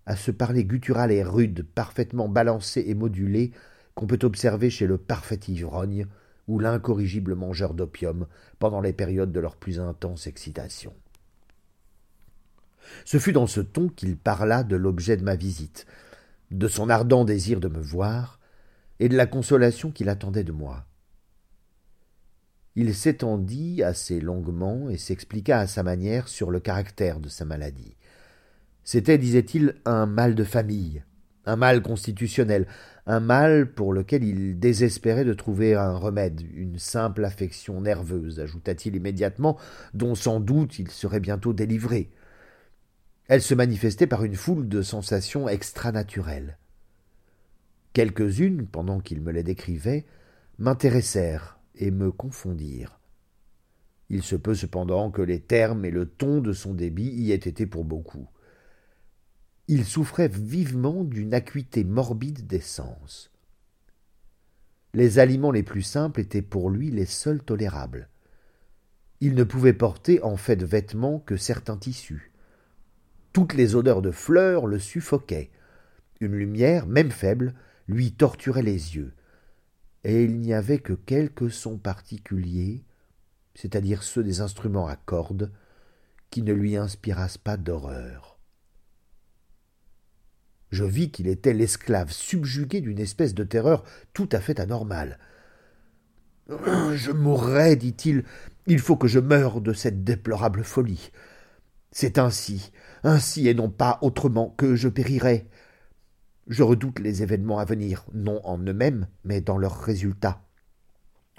à 0.05 0.15
ce 0.15 0.31
parler 0.31 0.65
guttural 0.65 1.11
et 1.11 1.23
rude, 1.23 1.65
parfaitement 1.75 2.27
balancé 2.27 2.83
et 2.87 2.95
modulé, 2.95 3.51
qu'on 3.95 4.07
peut 4.07 4.19
observer 4.23 4.69
chez 4.69 4.87
le 4.87 4.97
parfait 4.97 5.39
ivrogne 5.47 6.07
ou 6.47 6.59
l'incorrigible 6.59 7.35
mangeur 7.35 7.73
d'opium 7.73 8.27
pendant 8.59 8.81
les 8.81 8.93
périodes 8.93 9.31
de 9.31 9.39
leur 9.39 9.55
plus 9.55 9.79
intense 9.79 10.27
excitation. 10.27 10.93
Ce 13.05 13.19
fut 13.19 13.33
dans 13.33 13.47
ce 13.47 13.61
ton 13.61 13.89
qu'il 13.89 14.17
parla 14.17 14.63
de 14.63 14.75
l'objet 14.75 15.17
de 15.17 15.23
ma 15.23 15.35
visite, 15.35 15.85
de 16.49 16.67
son 16.67 16.89
ardent 16.89 17.25
désir 17.25 17.59
de 17.59 17.67
me 17.67 17.79
voir, 17.79 18.39
et 18.99 19.09
de 19.09 19.17
la 19.17 19.25
consolation 19.25 19.91
qu'il 19.91 20.09
attendait 20.09 20.43
de 20.43 20.51
moi. 20.51 20.85
Il 22.75 22.93
s'étendit 22.95 23.83
assez 23.83 24.21
longuement 24.21 24.89
et 24.89 24.97
s'expliqua 24.97 25.59
à 25.59 25.67
sa 25.67 25.83
manière 25.83 26.27
sur 26.27 26.51
le 26.51 26.59
caractère 26.59 27.19
de 27.19 27.27
sa 27.27 27.43
maladie. 27.43 27.95
C'était, 28.83 29.17
disait-il, 29.17 29.75
un 29.85 30.05
mal 30.05 30.35
de 30.35 30.43
famille, 30.43 31.03
un 31.45 31.55
mal 31.55 31.81
constitutionnel, 31.81 32.67
un 33.05 33.19
mal 33.19 33.71
pour 33.71 33.93
lequel 33.93 34.23
il 34.23 34.59
désespérait 34.59 35.25
de 35.25 35.33
trouver 35.33 35.75
un 35.75 35.95
remède, 35.95 36.41
une 36.53 36.79
simple 36.79 37.25
affection 37.25 37.81
nerveuse, 37.81 38.39
ajouta-t-il 38.39 38.95
immédiatement, 38.95 39.57
dont 39.93 40.15
sans 40.15 40.39
doute 40.39 40.79
il 40.79 40.89
serait 40.89 41.19
bientôt 41.19 41.53
délivré. 41.53 42.11
Elle 43.27 43.41
se 43.41 43.55
manifestait 43.55 44.07
par 44.07 44.23
une 44.23 44.35
foule 44.35 44.67
de 44.67 44.81
sensations 44.81 45.47
extranaturelles. 45.47 46.57
Quelques-unes, 47.93 48.67
pendant 48.67 48.99
qu'il 48.99 49.21
me 49.21 49.31
les 49.31 49.43
décrivait, 49.43 50.05
m'intéressèrent 50.59 51.59
et 51.75 51.91
me 51.91 52.11
confondirent. 52.11 52.99
Il 54.09 54.23
se 54.23 54.35
peut 54.35 54.55
cependant 54.55 55.11
que 55.11 55.21
les 55.21 55.39
termes 55.39 55.85
et 55.85 55.91
le 55.91 56.05
ton 56.05 56.41
de 56.41 56.53
son 56.53 56.73
débit 56.73 57.09
y 57.09 57.31
aient 57.31 57.35
été 57.35 57.65
pour 57.65 57.85
beaucoup. 57.85 58.27
Il 59.67 59.85
souffrait 59.85 60.27
vivement 60.27 61.03
d'une 61.03 61.33
acuité 61.33 61.83
morbide 61.83 62.47
des 62.47 62.59
sens. 62.59 63.31
Les 64.93 65.19
aliments 65.19 65.51
les 65.51 65.63
plus 65.63 65.83
simples 65.83 66.19
étaient 66.19 66.41
pour 66.41 66.69
lui 66.69 66.91
les 66.91 67.05
seuls 67.05 67.41
tolérables. 67.41 68.09
Il 69.21 69.35
ne 69.35 69.43
pouvait 69.43 69.73
porter 69.73 70.21
en 70.23 70.35
fait 70.35 70.55
de 70.55 70.65
vêtements 70.65 71.19
que 71.19 71.37
certains 71.37 71.77
tissus. 71.77 72.31
Toutes 73.33 73.53
les 73.53 73.75
odeurs 73.75 74.01
de 74.01 74.11
fleurs 74.11 74.67
le 74.67 74.79
suffoquaient. 74.79 75.51
Une 76.19 76.35
lumière, 76.35 76.87
même 76.87 77.11
faible, 77.11 77.53
lui 77.87 78.11
torturait 78.11 78.63
les 78.63 78.95
yeux, 78.95 79.13
et 80.03 80.23
il 80.23 80.39
n'y 80.39 80.53
avait 80.53 80.79
que 80.79 80.93
quelques 80.93 81.51
sons 81.51 81.77
particuliers, 81.77 82.83
c'est-à-dire 83.55 84.03
ceux 84.03 84.23
des 84.23 84.41
instruments 84.41 84.87
à 84.87 84.95
cordes, 84.95 85.51
qui 86.29 86.41
ne 86.41 86.53
lui 86.53 86.75
inspirassent 86.75 87.37
pas 87.37 87.57
d'horreur. 87.57 88.30
Je 90.71 90.83
vis 90.83 91.11
qu'il 91.11 91.27
était 91.27 91.53
l'esclave 91.53 92.11
subjugué 92.11 92.81
d'une 92.81 92.99
espèce 92.99 93.33
de 93.33 93.43
terreur 93.43 93.83
tout 94.13 94.29
à 94.31 94.39
fait 94.39 94.59
anormale. 94.59 95.19
Je 96.47 97.11
mourrai, 97.11 97.75
dit-il, 97.75 98.23
il 98.67 98.79
faut 98.79 98.95
que 98.95 99.07
je 99.07 99.19
meure 99.19 99.61
de 99.61 99.73
cette 99.73 100.03
déplorable 100.03 100.63
folie. 100.63 101.11
C'est 101.91 102.17
ainsi, 102.17 102.71
ainsi 103.03 103.47
et 103.47 103.53
non 103.53 103.69
pas 103.69 103.99
autrement 104.01 104.49
que 104.57 104.75
je 104.75 104.87
périrai. 104.87 105.47
Je 106.47 106.63
redoute 106.63 106.99
les 106.99 107.21
événements 107.21 107.59
à 107.59 107.65
venir, 107.65 108.05
non 108.13 108.41
en 108.45 108.57
eux-mêmes, 108.57 109.07
mais 109.23 109.41
dans 109.41 109.57
leurs 109.57 109.79
résultats. 109.81 110.41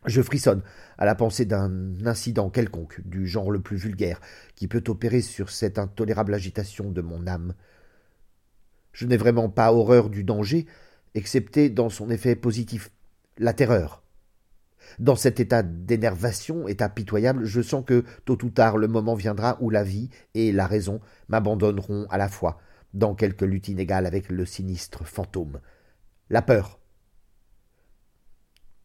Je 0.05 0.21
frissonne 0.21 0.63
à 0.99 1.05
la 1.05 1.15
pensée 1.15 1.45
d'un 1.45 2.05
incident 2.07 2.51
quelconque, 2.51 3.01
du 3.05 3.27
genre 3.27 3.51
le 3.51 3.61
plus 3.61 3.77
vulgaire, 3.77 4.21
qui 4.57 4.69
peut 4.69 4.83
opérer 4.89 5.21
sur 5.21 5.51
cette 5.51 5.79
intolérable 5.79 6.35
agitation 6.35 6.91
de 6.91 7.01
mon 7.01 7.27
âme. 7.27 7.55
Je 8.93 9.07
n'ai 9.07 9.17
vraiment 9.17 9.49
pas 9.49 9.73
horreur 9.73 10.11
du 10.11 10.25
danger, 10.25 10.67
excepté 11.15 11.71
dans 11.71 11.89
son 11.89 12.11
effet 12.11 12.37
positif, 12.37 12.91
la 13.39 13.53
terreur. 13.53 14.03
Dans 14.99 15.17
cet 15.17 15.41
état 15.41 15.63
d'énervation, 15.63 16.69
état 16.69 16.89
pitoyable, 16.89 17.45
je 17.45 17.63
sens 17.63 17.85
que, 17.85 18.05
tôt 18.25 18.39
ou 18.45 18.51
tard, 18.51 18.77
le 18.77 18.89
moment 18.89 19.15
viendra 19.15 19.57
où 19.61 19.71
la 19.71 19.85
vie 19.85 20.11
et 20.35 20.53
la 20.53 20.67
raison 20.67 21.01
m'abandonneront 21.29 22.07
à 22.11 22.19
la 22.19 22.29
fois, 22.29 22.59
dans 22.93 23.15
quelque 23.15 23.45
lutte 23.45 23.69
inégale 23.69 24.07
avec 24.07 24.29
le 24.29 24.45
sinistre 24.45 25.07
fantôme. 25.07 25.61
La 26.29 26.43
peur. 26.43 26.79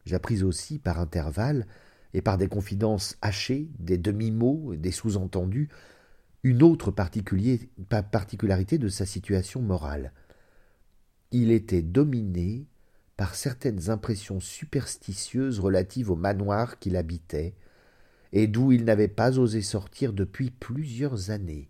J'appris 0.06 0.42
aussi, 0.42 0.78
par 0.78 0.98
intervalles, 0.98 1.66
et 2.14 2.22
par 2.22 2.38
des 2.38 2.48
confidences 2.48 3.16
hachées, 3.20 3.68
des 3.78 3.98
demi-mots, 3.98 4.74
des 4.76 4.92
sous-entendus, 4.92 5.68
une 6.48 6.62
autre 6.62 6.90
particularité 6.90 8.78
de 8.78 8.88
sa 8.88 9.04
situation 9.04 9.60
morale. 9.60 10.14
Il 11.30 11.50
était 11.50 11.82
dominé 11.82 12.66
par 13.18 13.34
certaines 13.34 13.90
impressions 13.90 14.40
superstitieuses 14.40 15.60
relatives 15.60 16.10
au 16.10 16.16
manoir 16.16 16.78
qu'il 16.78 16.96
habitait, 16.96 17.54
et 18.32 18.46
d'où 18.46 18.72
il 18.72 18.86
n'avait 18.86 19.08
pas 19.08 19.38
osé 19.38 19.60
sortir 19.60 20.14
depuis 20.14 20.50
plusieurs 20.50 21.30
années 21.30 21.68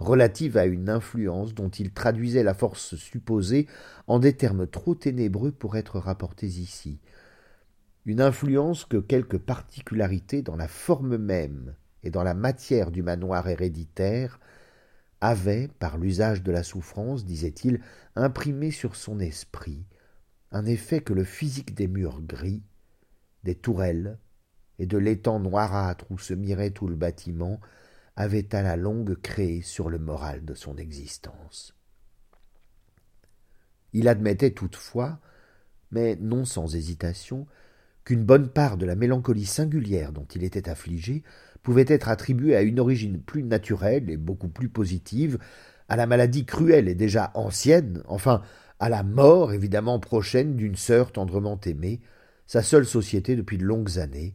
relative 0.00 0.56
à 0.56 0.64
une 0.64 0.88
influence 0.88 1.54
dont 1.54 1.68
il 1.68 1.92
traduisait 1.92 2.42
la 2.42 2.54
force 2.54 2.96
supposée 2.96 3.68
en 4.06 4.18
des 4.18 4.32
termes 4.32 4.66
trop 4.66 4.94
ténébreux 4.94 5.52
pour 5.52 5.76
être 5.76 6.00
rapportés 6.00 6.46
ici. 6.46 6.98
Une 8.06 8.22
influence 8.22 8.86
que 8.86 8.96
quelques 8.96 9.38
particularités 9.38 10.40
dans 10.40 10.56
la 10.56 10.68
forme 10.68 11.18
même 11.18 11.74
et 12.02 12.10
dans 12.10 12.22
la 12.22 12.34
matière 12.34 12.90
du 12.90 13.02
manoir 13.02 13.48
héréditaire 13.48 14.40
avaient, 15.20 15.68
par 15.78 15.98
l'usage 15.98 16.42
de 16.42 16.50
la 16.50 16.62
souffrance, 16.62 17.24
disait-il, 17.24 17.80
imprimé 18.16 18.70
sur 18.70 18.96
son 18.96 19.20
esprit 19.20 19.84
un 20.52 20.66
effet 20.66 21.00
que 21.00 21.12
le 21.12 21.24
physique 21.24 21.74
des 21.74 21.86
murs 21.86 22.22
gris, 22.22 22.62
des 23.44 23.54
tourelles 23.54 24.18
et 24.78 24.86
de 24.86 24.98
l'étang 24.98 25.38
noirâtre 25.38 26.06
où 26.10 26.18
se 26.18 26.34
mirait 26.34 26.70
tout 26.70 26.88
le 26.88 26.96
bâtiment 26.96 27.60
avait 28.16 28.54
à 28.54 28.62
la 28.62 28.76
longue 28.76 29.14
créé 29.20 29.62
sur 29.62 29.88
le 29.88 29.98
moral 29.98 30.44
de 30.44 30.54
son 30.54 30.76
existence. 30.76 31.74
Il 33.92 34.08
admettait 34.08 34.52
toutefois, 34.52 35.20
mais 35.90 36.16
non 36.16 36.44
sans 36.44 36.74
hésitation, 36.74 37.46
qu'une 38.04 38.24
bonne 38.24 38.48
part 38.48 38.76
de 38.76 38.86
la 38.86 38.96
mélancolie 38.96 39.46
singulière 39.46 40.12
dont 40.12 40.26
il 40.34 40.44
était 40.44 40.68
affligé 40.68 41.22
pouvait 41.62 41.84
être 41.88 42.08
attribuée 42.08 42.56
à 42.56 42.62
une 42.62 42.80
origine 42.80 43.20
plus 43.20 43.42
naturelle 43.42 44.10
et 44.10 44.16
beaucoup 44.16 44.48
plus 44.48 44.68
positive, 44.68 45.38
à 45.88 45.96
la 45.96 46.06
maladie 46.06 46.46
cruelle 46.46 46.88
et 46.88 46.94
déjà 46.94 47.30
ancienne, 47.34 48.02
enfin 48.06 48.42
à 48.78 48.88
la 48.88 49.02
mort 49.02 49.52
évidemment 49.52 50.00
prochaine 50.00 50.56
d'une 50.56 50.76
sœur 50.76 51.12
tendrement 51.12 51.60
aimée, 51.60 52.00
sa 52.46 52.62
seule 52.62 52.86
société 52.86 53.36
depuis 53.36 53.58
de 53.58 53.64
longues 53.64 53.98
années, 53.98 54.34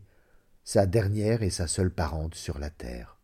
sa 0.64 0.86
dernière 0.86 1.44
et 1.44 1.50
sa 1.50 1.68
seule 1.68 1.92
parente 1.92 2.36
sur 2.36 2.60
la 2.60 2.70
terre. 2.70 3.18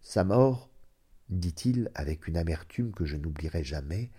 Sa 0.00 0.24
mort, 0.24 0.70
dit-il 1.28 1.90
avec 1.94 2.26
une 2.28 2.36
amertume 2.36 2.92
que 2.92 3.04
je 3.04 3.16
n'oublierai 3.16 3.64
jamais, 3.64 4.10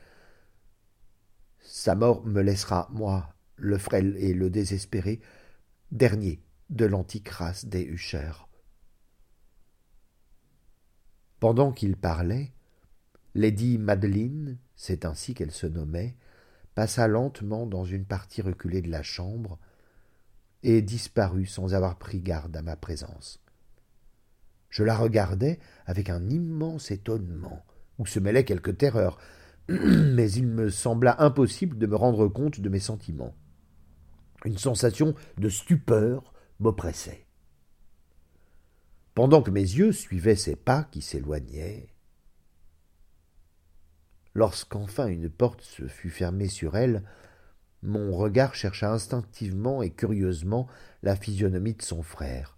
sa 1.59 1.95
mort 1.95 2.25
me 2.25 2.41
laissera, 2.41 2.89
moi, 2.91 3.33
le 3.55 3.77
frêle 3.77 4.15
et 4.17 4.33
le 4.33 4.49
désespéré, 4.49 5.21
dernier 5.91 6.41
de 6.69 6.85
l'antique 6.85 7.29
race 7.29 7.65
des 7.65 7.83
Huchers. 7.83 8.47
Pendant 11.39 11.71
qu'il 11.71 11.97
parlait, 11.97 12.53
Lady 13.35 13.77
Madeleine, 13.77 14.57
c'est 14.75 15.05
ainsi 15.05 15.33
qu'elle 15.33 15.51
se 15.51 15.67
nommait, 15.67 16.15
passa 16.75 17.07
lentement 17.07 17.65
dans 17.65 17.83
une 17.83 18.05
partie 18.05 18.41
reculée 18.41 18.81
de 18.81 18.89
la 18.89 19.03
chambre 19.03 19.59
et 20.63 20.81
disparut 20.81 21.45
sans 21.45 21.73
avoir 21.73 21.97
pris 21.97 22.21
garde 22.21 22.55
à 22.55 22.61
ma 22.61 22.75
présence. 22.75 23.43
Je 24.69 24.83
la 24.83 24.95
regardais 24.95 25.59
avec 25.85 26.09
un 26.09 26.29
immense 26.29 26.89
étonnement, 26.89 27.63
où 27.99 28.05
se 28.05 28.19
mêlait 28.19 28.45
quelque 28.45 28.71
terreur, 28.71 29.19
mais 29.67 30.31
il 30.31 30.47
me 30.47 30.69
sembla 30.69 31.21
impossible 31.21 31.77
de 31.77 31.85
me 31.85 31.95
rendre 31.95 32.27
compte 32.27 32.59
de 32.59 32.69
mes 32.69 32.79
sentiments. 32.79 33.35
Une 34.45 34.57
sensation 34.57 35.13
de 35.37 35.49
stupeur 35.49 36.32
m'oppressait. 36.63 37.25
Pendant 39.13 39.43
que 39.43 39.51
mes 39.51 39.61
yeux 39.61 39.91
suivaient 39.91 40.35
ses 40.35 40.55
pas 40.55 40.85
qui 40.85 41.01
s'éloignaient, 41.01 41.87
lorsqu'enfin 44.33 45.07
une 45.07 45.29
porte 45.29 45.61
se 45.61 45.87
fut 45.87 46.09
fermée 46.09 46.47
sur 46.47 46.75
elle, 46.75 47.03
mon 47.83 48.15
regard 48.15 48.55
chercha 48.55 48.91
instinctivement 48.91 49.83
et 49.83 49.91
curieusement 49.91 50.67
la 51.03 51.15
physionomie 51.15 51.75
de 51.75 51.81
son 51.81 52.01
frère. 52.01 52.57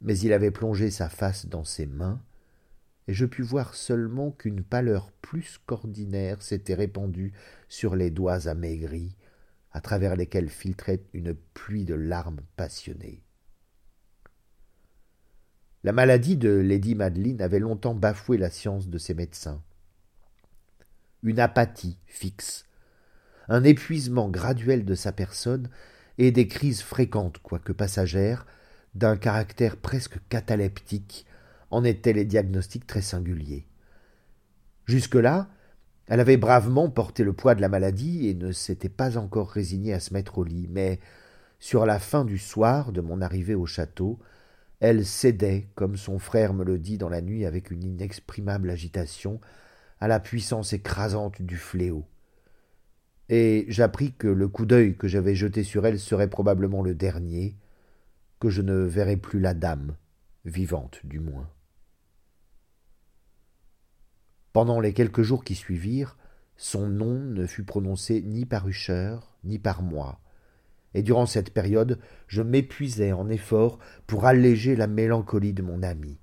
Mais 0.00 0.18
il 0.18 0.32
avait 0.32 0.50
plongé 0.50 0.90
sa 0.90 1.08
face 1.08 1.46
dans 1.46 1.64
ses 1.64 1.86
mains, 1.86 2.20
et 3.08 3.14
je 3.14 3.26
pus 3.26 3.42
voir 3.42 3.74
seulement 3.74 4.32
qu'une 4.32 4.64
pâleur 4.64 5.12
plus 5.12 5.60
qu'ordinaire 5.66 6.42
s'était 6.42 6.74
répandue 6.74 7.32
sur 7.68 7.94
les 7.94 8.10
doigts 8.10 8.48
amaigris, 8.48 9.14
à 9.76 9.82
travers 9.82 10.16
lesquels 10.16 10.48
filtrait 10.48 11.02
une 11.12 11.34
pluie 11.34 11.84
de 11.84 11.94
larmes 11.94 12.40
passionnées. 12.56 13.22
La 15.84 15.92
maladie 15.92 16.38
de 16.38 16.48
Lady 16.48 16.94
Madeline 16.94 17.42
avait 17.42 17.58
longtemps 17.58 17.94
bafoué 17.94 18.38
la 18.38 18.48
science 18.48 18.88
de 18.88 18.96
ses 18.96 19.12
médecins. 19.12 19.62
Une 21.22 21.38
apathie 21.38 21.98
fixe, 22.06 22.64
un 23.48 23.64
épuisement 23.64 24.30
graduel 24.30 24.86
de 24.86 24.94
sa 24.94 25.12
personne 25.12 25.68
et 26.16 26.32
des 26.32 26.48
crises 26.48 26.80
fréquentes, 26.80 27.36
quoique 27.42 27.72
passagères, 27.72 28.46
d'un 28.94 29.18
caractère 29.18 29.76
presque 29.76 30.16
cataleptique, 30.30 31.26
en 31.70 31.84
étaient 31.84 32.14
les 32.14 32.24
diagnostics 32.24 32.86
très 32.86 33.02
singuliers. 33.02 33.66
Jusque-là, 34.86 35.50
elle 36.08 36.20
avait 36.20 36.36
bravement 36.36 36.88
porté 36.88 37.24
le 37.24 37.32
poids 37.32 37.54
de 37.54 37.60
la 37.60 37.68
maladie 37.68 38.28
et 38.28 38.34
ne 38.34 38.52
s'était 38.52 38.88
pas 38.88 39.18
encore 39.18 39.50
résignée 39.50 39.92
à 39.92 40.00
se 40.00 40.14
mettre 40.14 40.38
au 40.38 40.44
lit, 40.44 40.68
mais 40.70 41.00
sur 41.58 41.86
la 41.86 41.98
fin 41.98 42.24
du 42.24 42.38
soir 42.38 42.92
de 42.92 43.00
mon 43.00 43.20
arrivée 43.20 43.54
au 43.54 43.66
château, 43.66 44.18
elle 44.78 45.06
cédait, 45.06 45.68
comme 45.74 45.96
son 45.96 46.18
frère 46.18 46.54
me 46.54 46.64
le 46.64 46.78
dit 46.78 46.98
dans 46.98 47.08
la 47.08 47.22
nuit 47.22 47.46
avec 47.46 47.70
une 47.70 47.82
inexprimable 47.82 48.70
agitation, 48.70 49.40
à 50.00 50.08
la 50.08 50.20
puissance 50.20 50.72
écrasante 50.72 51.42
du 51.42 51.56
fléau. 51.56 52.04
Et 53.28 53.64
j'appris 53.68 54.12
que 54.12 54.28
le 54.28 54.48
coup 54.48 54.66
d'œil 54.66 54.96
que 54.96 55.08
j'avais 55.08 55.34
jeté 55.34 55.64
sur 55.64 55.86
elle 55.86 55.98
serait 55.98 56.30
probablement 56.30 56.82
le 56.82 56.94
dernier, 56.94 57.56
que 58.38 58.50
je 58.50 58.62
ne 58.62 58.74
verrais 58.74 59.16
plus 59.16 59.40
la 59.40 59.54
dame, 59.54 59.96
vivante 60.44 61.00
du 61.04 61.18
moins. 61.18 61.48
Pendant 64.56 64.80
les 64.80 64.94
quelques 64.94 65.20
jours 65.20 65.44
qui 65.44 65.54
suivirent, 65.54 66.16
son 66.56 66.86
nom 66.88 67.20
ne 67.20 67.44
fut 67.44 67.64
prononcé 67.64 68.22
ni 68.22 68.46
par 68.46 68.66
Usher, 68.66 69.18
ni 69.44 69.58
par 69.58 69.82
moi, 69.82 70.18
et 70.94 71.02
durant 71.02 71.26
cette 71.26 71.52
période 71.52 71.98
je 72.26 72.40
m'épuisais 72.40 73.12
en 73.12 73.28
efforts 73.28 73.78
pour 74.06 74.24
alléger 74.24 74.74
la 74.74 74.86
mélancolie 74.86 75.52
de 75.52 75.60
mon 75.60 75.82
ami. 75.82 76.18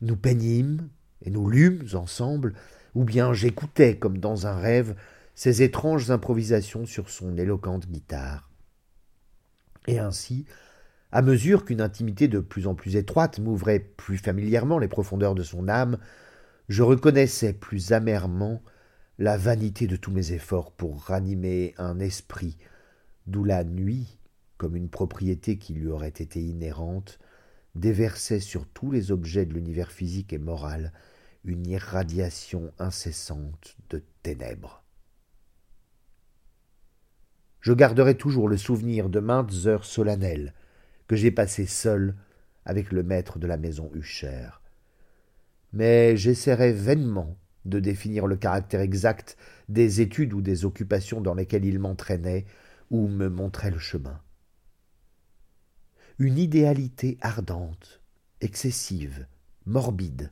Nous 0.00 0.16
peignîmes 0.16 0.88
et 1.24 1.30
nous 1.30 1.48
lûmes 1.48 1.86
ensemble, 1.94 2.54
ou 2.96 3.04
bien 3.04 3.32
j'écoutais, 3.32 3.96
comme 3.96 4.18
dans 4.18 4.48
un 4.48 4.56
rêve, 4.56 4.96
ses 5.36 5.62
étranges 5.62 6.10
improvisations 6.10 6.86
sur 6.86 7.08
son 7.08 7.36
éloquente 7.36 7.88
guitare. 7.88 8.50
Et 9.86 10.00
ainsi, 10.00 10.44
à 11.12 11.22
mesure 11.22 11.64
qu'une 11.64 11.82
intimité 11.82 12.26
de 12.26 12.40
plus 12.40 12.66
en 12.66 12.74
plus 12.74 12.96
étroite 12.96 13.38
m'ouvrait 13.38 13.78
plus 13.78 14.18
familièrement 14.18 14.80
les 14.80 14.88
profondeurs 14.88 15.36
de 15.36 15.44
son 15.44 15.68
âme, 15.68 15.98
je 16.68 16.82
reconnaissais 16.82 17.52
plus 17.52 17.92
amèrement 17.92 18.62
la 19.18 19.36
vanité 19.36 19.86
de 19.86 19.96
tous 19.96 20.10
mes 20.10 20.32
efforts 20.32 20.72
pour 20.72 21.02
ranimer 21.02 21.74
un 21.78 22.00
esprit, 22.00 22.56
d'où 23.26 23.44
la 23.44 23.64
nuit, 23.64 24.18
comme 24.56 24.76
une 24.76 24.88
propriété 24.88 25.58
qui 25.58 25.74
lui 25.74 25.88
aurait 25.88 26.08
été 26.08 26.40
inhérente, 26.40 27.18
déversait 27.74 28.40
sur 28.40 28.66
tous 28.66 28.90
les 28.90 29.10
objets 29.10 29.46
de 29.46 29.54
l'univers 29.54 29.90
physique 29.90 30.32
et 30.32 30.38
moral 30.38 30.92
une 31.44 31.66
irradiation 31.66 32.72
incessante 32.78 33.76
de 33.90 34.02
ténèbres. 34.22 34.84
Je 37.60 37.72
garderai 37.72 38.16
toujours 38.16 38.48
le 38.48 38.56
souvenir 38.56 39.08
de 39.08 39.20
maintes 39.20 39.66
heures 39.66 39.84
solennelles 39.84 40.54
que 41.06 41.16
j'ai 41.16 41.30
passées 41.30 41.66
seul 41.66 42.16
avec 42.64 42.92
le 42.92 43.02
maître 43.02 43.38
de 43.38 43.46
la 43.46 43.56
maison 43.56 43.90
Hucher 43.94 44.48
mais 45.72 46.16
j'essaierai 46.16 46.72
vainement 46.72 47.36
de 47.64 47.80
définir 47.80 48.26
le 48.26 48.36
caractère 48.36 48.80
exact 48.80 49.36
des 49.68 50.00
études 50.00 50.32
ou 50.34 50.42
des 50.42 50.64
occupations 50.64 51.20
dans 51.20 51.34
lesquelles 51.34 51.64
il 51.64 51.78
m'entraînait 51.78 52.44
ou 52.90 53.08
me 53.08 53.28
montrait 53.28 53.70
le 53.70 53.78
chemin. 53.78 54.20
Une 56.18 56.38
idéalité 56.38 57.18
ardente, 57.20 58.02
excessive, 58.40 59.26
morbide, 59.64 60.30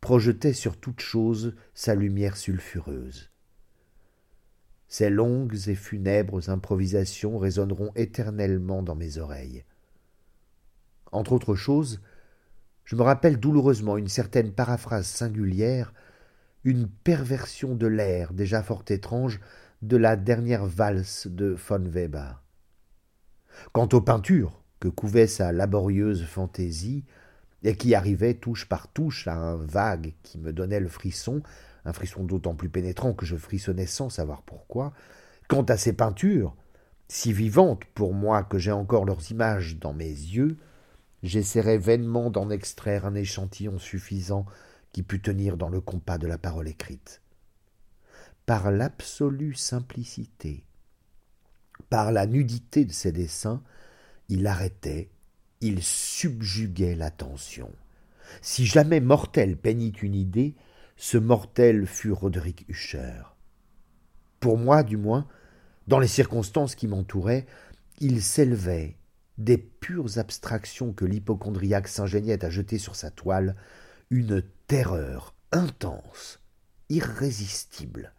projetait 0.00 0.52
sur 0.52 0.78
toute 0.78 1.00
chose 1.00 1.54
sa 1.74 1.94
lumière 1.94 2.36
sulfureuse. 2.36 3.30
Ces 4.88 5.10
longues 5.10 5.68
et 5.68 5.74
funèbres 5.74 6.50
improvisations 6.50 7.38
résonneront 7.38 7.92
éternellement 7.94 8.82
dans 8.82 8.94
mes 8.94 9.18
oreilles. 9.18 9.64
Entre 11.12 11.32
autres 11.32 11.54
choses, 11.54 12.02
je 12.84 12.96
me 12.96 13.02
rappelle 13.02 13.38
douloureusement 13.38 13.96
une 13.96 14.08
certaine 14.08 14.52
paraphrase 14.52 15.06
singulière, 15.06 15.92
une 16.64 16.88
perversion 16.88 17.74
de 17.74 17.86
l'air 17.86 18.32
déjà 18.32 18.62
fort 18.62 18.84
étrange 18.88 19.40
de 19.82 19.96
la 19.96 20.16
dernière 20.16 20.64
valse 20.64 21.26
de 21.26 21.56
von 21.68 21.82
Weber. 21.84 22.42
Quant 23.72 23.88
aux 23.92 24.00
peintures 24.00 24.62
que 24.80 24.88
couvait 24.88 25.26
sa 25.26 25.52
laborieuse 25.52 26.24
fantaisie, 26.24 27.04
et 27.64 27.76
qui 27.76 27.94
arrivaient 27.94 28.34
touche 28.34 28.68
par 28.68 28.88
touche 28.88 29.28
à 29.28 29.34
un 29.34 29.56
vague 29.56 30.14
qui 30.22 30.38
me 30.38 30.52
donnait 30.52 30.80
le 30.80 30.88
frisson, 30.88 31.42
un 31.84 31.92
frisson 31.92 32.24
d'autant 32.24 32.54
plus 32.54 32.68
pénétrant 32.68 33.12
que 33.12 33.26
je 33.26 33.36
frissonnais 33.36 33.86
sans 33.86 34.10
savoir 34.10 34.42
pourquoi, 34.42 34.92
quant 35.48 35.62
à 35.62 35.76
ces 35.76 35.92
peintures, 35.92 36.56
si 37.08 37.32
vivantes 37.32 37.84
pour 37.94 38.14
moi 38.14 38.42
que 38.42 38.58
j'ai 38.58 38.72
encore 38.72 39.04
leurs 39.04 39.30
images 39.30 39.78
dans 39.78 39.92
mes 39.92 40.08
yeux, 40.08 40.56
j'essaierai 41.22 41.78
vainement 41.78 42.30
d'en 42.30 42.50
extraire 42.50 43.06
un 43.06 43.14
échantillon 43.14 43.78
suffisant 43.78 44.46
qui 44.92 45.02
pût 45.02 45.20
tenir 45.20 45.56
dans 45.56 45.68
le 45.68 45.80
compas 45.80 46.18
de 46.18 46.26
la 46.26 46.38
parole 46.38 46.68
écrite. 46.68 47.22
Par 48.46 48.70
l'absolue 48.70 49.54
simplicité, 49.54 50.64
par 51.88 52.12
la 52.12 52.26
nudité 52.26 52.84
de 52.84 52.92
ses 52.92 53.12
dessins, 53.12 53.62
il 54.28 54.46
arrêtait, 54.46 55.10
il 55.60 55.82
subjuguait 55.82 56.94
l'attention. 56.94 57.70
Si 58.40 58.66
jamais 58.66 59.00
mortel 59.00 59.56
peignit 59.56 59.92
une 60.02 60.14
idée, 60.14 60.54
ce 60.96 61.18
mortel 61.18 61.86
fut 61.86 62.12
Roderick 62.12 62.64
Usher. 62.68 63.22
Pour 64.40 64.58
moi, 64.58 64.82
du 64.82 64.96
moins, 64.96 65.26
dans 65.86 65.98
les 65.98 66.08
circonstances 66.08 66.74
qui 66.74 66.88
m'entouraient, 66.88 67.46
il 68.00 68.22
s'élevait, 68.22 68.96
des 69.42 69.58
pures 69.58 70.18
abstractions 70.18 70.92
que 70.92 71.04
l'hypochondriaque 71.04 71.88
s'ingéniait 71.88 72.44
à 72.44 72.50
jeter 72.50 72.78
sur 72.78 72.96
sa 72.96 73.10
toile, 73.10 73.56
une 74.10 74.42
terreur 74.66 75.34
intense, 75.50 76.40
irrésistible, 76.88 78.12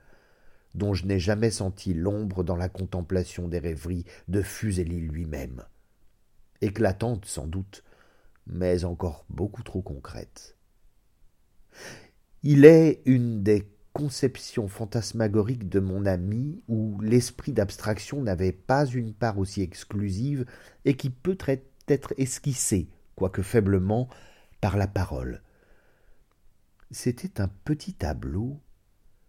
dont 0.75 0.93
je 0.93 1.05
n'ai 1.05 1.19
jamais 1.19 1.51
senti 1.51 1.93
l'ombre 1.93 2.43
dans 2.43 2.55
la 2.55 2.69
contemplation 2.69 3.47
des 3.47 3.59
rêveries 3.59 4.05
de 4.27 4.41
Fuseli 4.41 4.99
lui-même. 4.99 5.63
Éclatante 6.61 7.25
sans 7.25 7.47
doute, 7.47 7.83
mais 8.47 8.83
encore 8.83 9.25
beaucoup 9.29 9.63
trop 9.63 9.81
concrète. 9.81 10.57
Il 12.41 12.65
est 12.65 13.01
une 13.05 13.43
des 13.43 13.72
conception 13.93 14.67
fantasmagorique 14.67 15.69
de 15.69 15.79
mon 15.79 16.05
ami 16.05 16.61
où 16.67 16.99
l'esprit 17.01 17.53
d'abstraction 17.53 18.21
n'avait 18.21 18.51
pas 18.51 18.85
une 18.85 19.13
part 19.13 19.37
aussi 19.37 19.61
exclusive 19.61 20.45
et 20.83 20.95
qui 20.95 21.09
peut 21.09 21.37
être 21.87 22.13
esquissé, 22.17 22.89
quoique 23.15 23.43
faiblement, 23.43 24.09
par 24.61 24.77
la 24.77 24.87
parole. 24.87 25.41
C'était 26.91 27.39
un 27.39 27.47
petit 27.47 27.93
tableau 27.93 28.59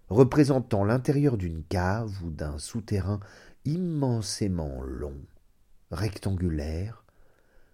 représentant 0.08 0.84
l'intérieur 0.84 1.36
d'une 1.36 1.62
cave 1.64 2.22
ou 2.22 2.30
d'un 2.30 2.58
souterrain 2.58 3.20
immensément 3.64 4.82
long, 4.82 5.18
rectangulaire, 5.90 7.04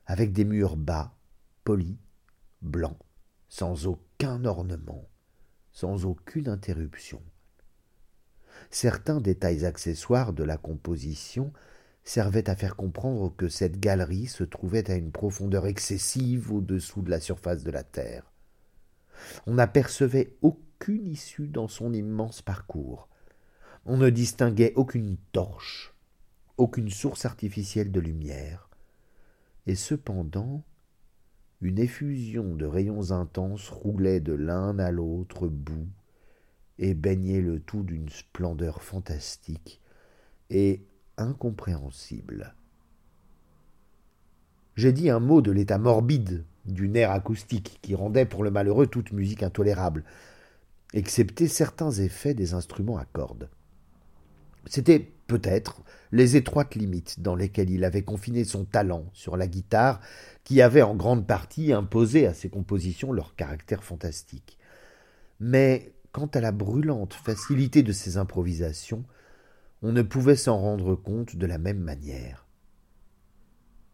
avec 0.07 0.33
des 0.33 0.45
murs 0.45 0.77
bas, 0.77 1.15
polis, 1.65 1.99
blancs, 2.63 2.99
sans 3.49 3.87
aucun 3.87 4.45
ornement 4.45 5.09
sans 5.73 6.07
aucune 6.07 6.49
interruption. 6.49 7.23
Certains 8.71 9.21
détails 9.21 9.65
accessoires 9.65 10.33
de 10.33 10.45
la 10.45 10.57
composition 10.57 11.53
servaient 12.05 12.49
à 12.49 12.57
faire 12.57 12.77
comprendre 12.77 13.35
que 13.37 13.49
cette 13.49 13.79
galerie 13.79 14.27
se 14.27 14.45
trouvait 14.45 14.91
à 14.91 14.97
une 14.97 15.13
profondeur 15.13 15.67
excessive 15.67 16.53
au-dessous 16.53 17.03
de 17.03 17.11
la 17.11 17.21
surface 17.21 17.63
de 17.63 17.71
la 17.71 17.85
terre. 17.85 18.31
On 19.47 19.55
n'apercevait 19.55 20.37
aucune 20.43 21.07
issue 21.07 21.49
dans 21.49 21.69
son 21.69 21.93
immense 21.93 22.43
parcours. 22.43 23.09
On 23.87 23.97
ne 23.97 24.11
distinguait 24.11 24.73
aucune 24.77 25.17
torche, 25.33 25.95
aucune 26.57 26.91
source 26.91 27.25
artificielle 27.25 27.93
de 27.93 28.01
lumière. 28.01 28.69
Et 29.67 29.75
cependant, 29.75 30.65
une 31.61 31.79
effusion 31.79 32.55
de 32.55 32.65
rayons 32.65 33.11
intenses 33.11 33.69
roulait 33.69 34.21
de 34.21 34.33
l'un 34.33 34.79
à 34.79 34.91
l'autre 34.91 35.47
bout 35.47 35.89
et 36.79 36.95
baignait 36.95 37.43
le 37.43 37.61
tout 37.61 37.83
d'une 37.83 38.09
splendeur 38.09 38.83
fantastique 38.83 39.81
et 40.49 40.83
incompréhensible. 41.19 42.55
J'ai 44.77 44.93
dit 44.93 45.11
un 45.11 45.21
mot 45.21 45.43
de 45.43 45.51
l'état 45.51 45.79
morbide 45.79 46.45
du 46.65 46.89
nerf 46.89 47.11
acoustique 47.11 47.79
qui 47.83 47.95
rendait 47.95 48.25
pour 48.25 48.43
le 48.43 48.51
malheureux 48.51 48.87
toute 48.87 49.13
musique 49.13 49.43
intolérable, 49.43 50.05
excepté 50.95 51.49
certains 51.49 51.91
effets 51.91 52.35
des 52.35 52.55
instruments 52.55 52.97
à 52.97 53.05
cordes. 53.05 53.51
C'était 54.67 55.13
peut-être 55.31 55.83
les 56.11 56.35
étroites 56.35 56.75
limites 56.75 57.21
dans 57.21 57.37
lesquelles 57.37 57.71
il 57.71 57.85
avait 57.85 58.03
confiné 58.03 58.43
son 58.43 58.65
talent 58.65 59.05
sur 59.13 59.37
la 59.37 59.47
guitare 59.47 60.01
qui 60.43 60.61
avait 60.61 60.83
en 60.83 60.97
grande 60.97 61.25
partie 61.25 61.73
imposé 61.73 62.27
à 62.27 62.35
ses 62.35 62.49
compositions 62.49 63.13
leur 63.13 63.37
caractère 63.37 63.85
fantastique. 63.85 64.59
Mais 65.39 65.93
quant 66.11 66.27
à 66.27 66.41
la 66.41 66.51
brûlante 66.51 67.15
facilité 67.15 67.85
de 67.85 67.93
ses 67.93 68.17
improvisations, 68.17 69.05
on 69.83 69.93
ne 69.93 70.03
pouvait 70.03 70.35
s'en 70.35 70.59
rendre 70.59 70.97
compte 70.97 71.37
de 71.37 71.47
la 71.47 71.59
même 71.59 71.79
manière. 71.79 72.49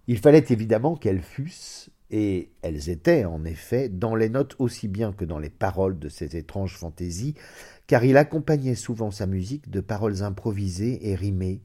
Il 0.06 0.18
fallait 0.18 0.46
évidemment 0.48 0.96
qu'elles 0.96 1.22
fussent, 1.22 1.90
et 2.10 2.50
elles 2.62 2.88
étaient 2.88 3.24
en 3.24 3.44
effet, 3.44 3.88
dans 3.88 4.14
les 4.14 4.28
notes 4.28 4.54
aussi 4.58 4.88
bien 4.88 5.12
que 5.12 5.24
dans 5.24 5.38
les 5.38 5.50
paroles 5.50 5.98
de 5.98 6.08
ces 6.08 6.36
étranges 6.36 6.76
fantaisies, 6.76 7.34
car 7.86 8.04
il 8.04 8.16
accompagnait 8.16 8.74
souvent 8.74 9.10
sa 9.10 9.26
musique 9.26 9.70
de 9.70 9.80
paroles 9.80 10.22
improvisées 10.22 11.08
et 11.08 11.14
rimées, 11.14 11.62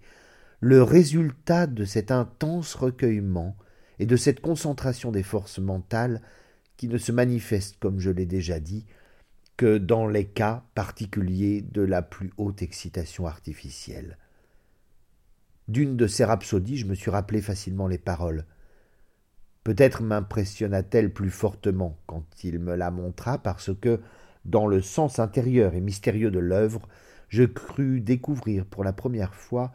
le 0.60 0.84
résultat 0.84 1.68
de 1.68 1.86
cet 1.86 2.12
intense 2.12 2.76
recueillement 2.76 3.56
et 4.00 4.06
de 4.06 4.16
cette 4.16 4.42
concentration 4.42 5.12
des 5.12 5.24
forces 5.24 5.60
mentales 5.60 6.22
qui 6.78 6.88
ne 6.88 6.98
se 6.98 7.12
manifeste, 7.12 7.78
comme 7.80 8.00
je 8.00 8.10
l'ai 8.10 8.26
déjà 8.26 8.60
dit, 8.60 8.86
que 9.58 9.78
dans 9.78 10.08
les 10.08 10.26
cas 10.26 10.64
particuliers 10.74 11.62
de 11.62 11.84
la 11.84 12.02
plus 12.02 12.32
haute 12.38 12.64
excitation 12.64 13.28
artificielle. 13.28 14.18
D'une 15.68 15.98
de 15.98 16.08
ces 16.08 16.26
rhapsodies, 16.26 16.78
je 16.78 16.88
me 16.88 16.96
suis 16.96 17.12
rappelé 17.12 17.42
facilement 17.42 17.88
les 17.88 18.00
paroles. 18.00 18.46
Peut-être 19.64 20.02
m'impressionna-t-elle 20.02 21.14
plus 21.14 21.30
fortement 21.30 21.98
quand 22.08 22.26
il 22.44 22.60
me 22.60 22.76
la 22.76 22.90
montra, 22.90 23.38
parce 23.38 23.72
que, 23.80 24.00
dans 24.44 24.66
le 24.66 24.82
sens 24.82 25.20
intérieur 25.20 25.76
et 25.76 25.82
mystérieux 25.82 26.32
de 26.32 26.40
l'œuvre, 26.40 26.88
je 27.30 27.44
crus 27.44 28.02
découvrir 28.02 28.66
pour 28.66 28.84
la 28.84 28.92
première 28.92 29.36
fois 29.36 29.72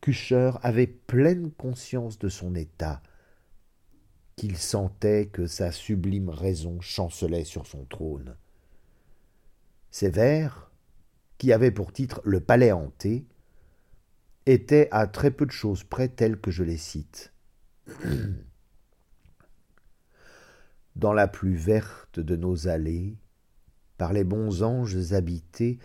qu'Usher 0.00 0.52
avait 0.62 0.86
pleine 0.86 1.50
conscience 1.50 2.18
de 2.18 2.28
son 2.28 2.54
état, 2.54 3.02
qu'il 4.36 4.56
sentait 4.56 5.26
que 5.26 5.46
sa 5.46 5.72
sublime 5.72 6.28
raison 6.28 6.80
chancelait 6.80 7.44
sur 7.44 7.66
son 7.66 7.84
trône. 7.84 8.36
Ces 9.90 10.10
vers, 10.10 10.70
qui 11.38 11.52
avaient 11.52 11.72
pour 11.72 11.92
titre 11.92 12.20
Le 12.24 12.38
palais 12.38 12.70
hanté, 12.70 13.26
étaient 14.46 14.88
à 14.92 15.08
très 15.08 15.32
peu 15.32 15.46
de 15.46 15.50
choses 15.50 15.82
près 15.82 16.08
tels 16.08 16.40
que 16.40 16.52
je 16.52 16.62
les 16.62 16.76
cite. 16.76 17.32
Dans 20.96 21.12
la 21.12 21.28
plus 21.28 21.54
verte 21.54 22.20
de 22.20 22.36
nos 22.36 22.68
allées, 22.68 23.18
par 23.98 24.14
les 24.14 24.24
bons 24.24 24.62
anges 24.62 25.12
habités, 25.12 25.78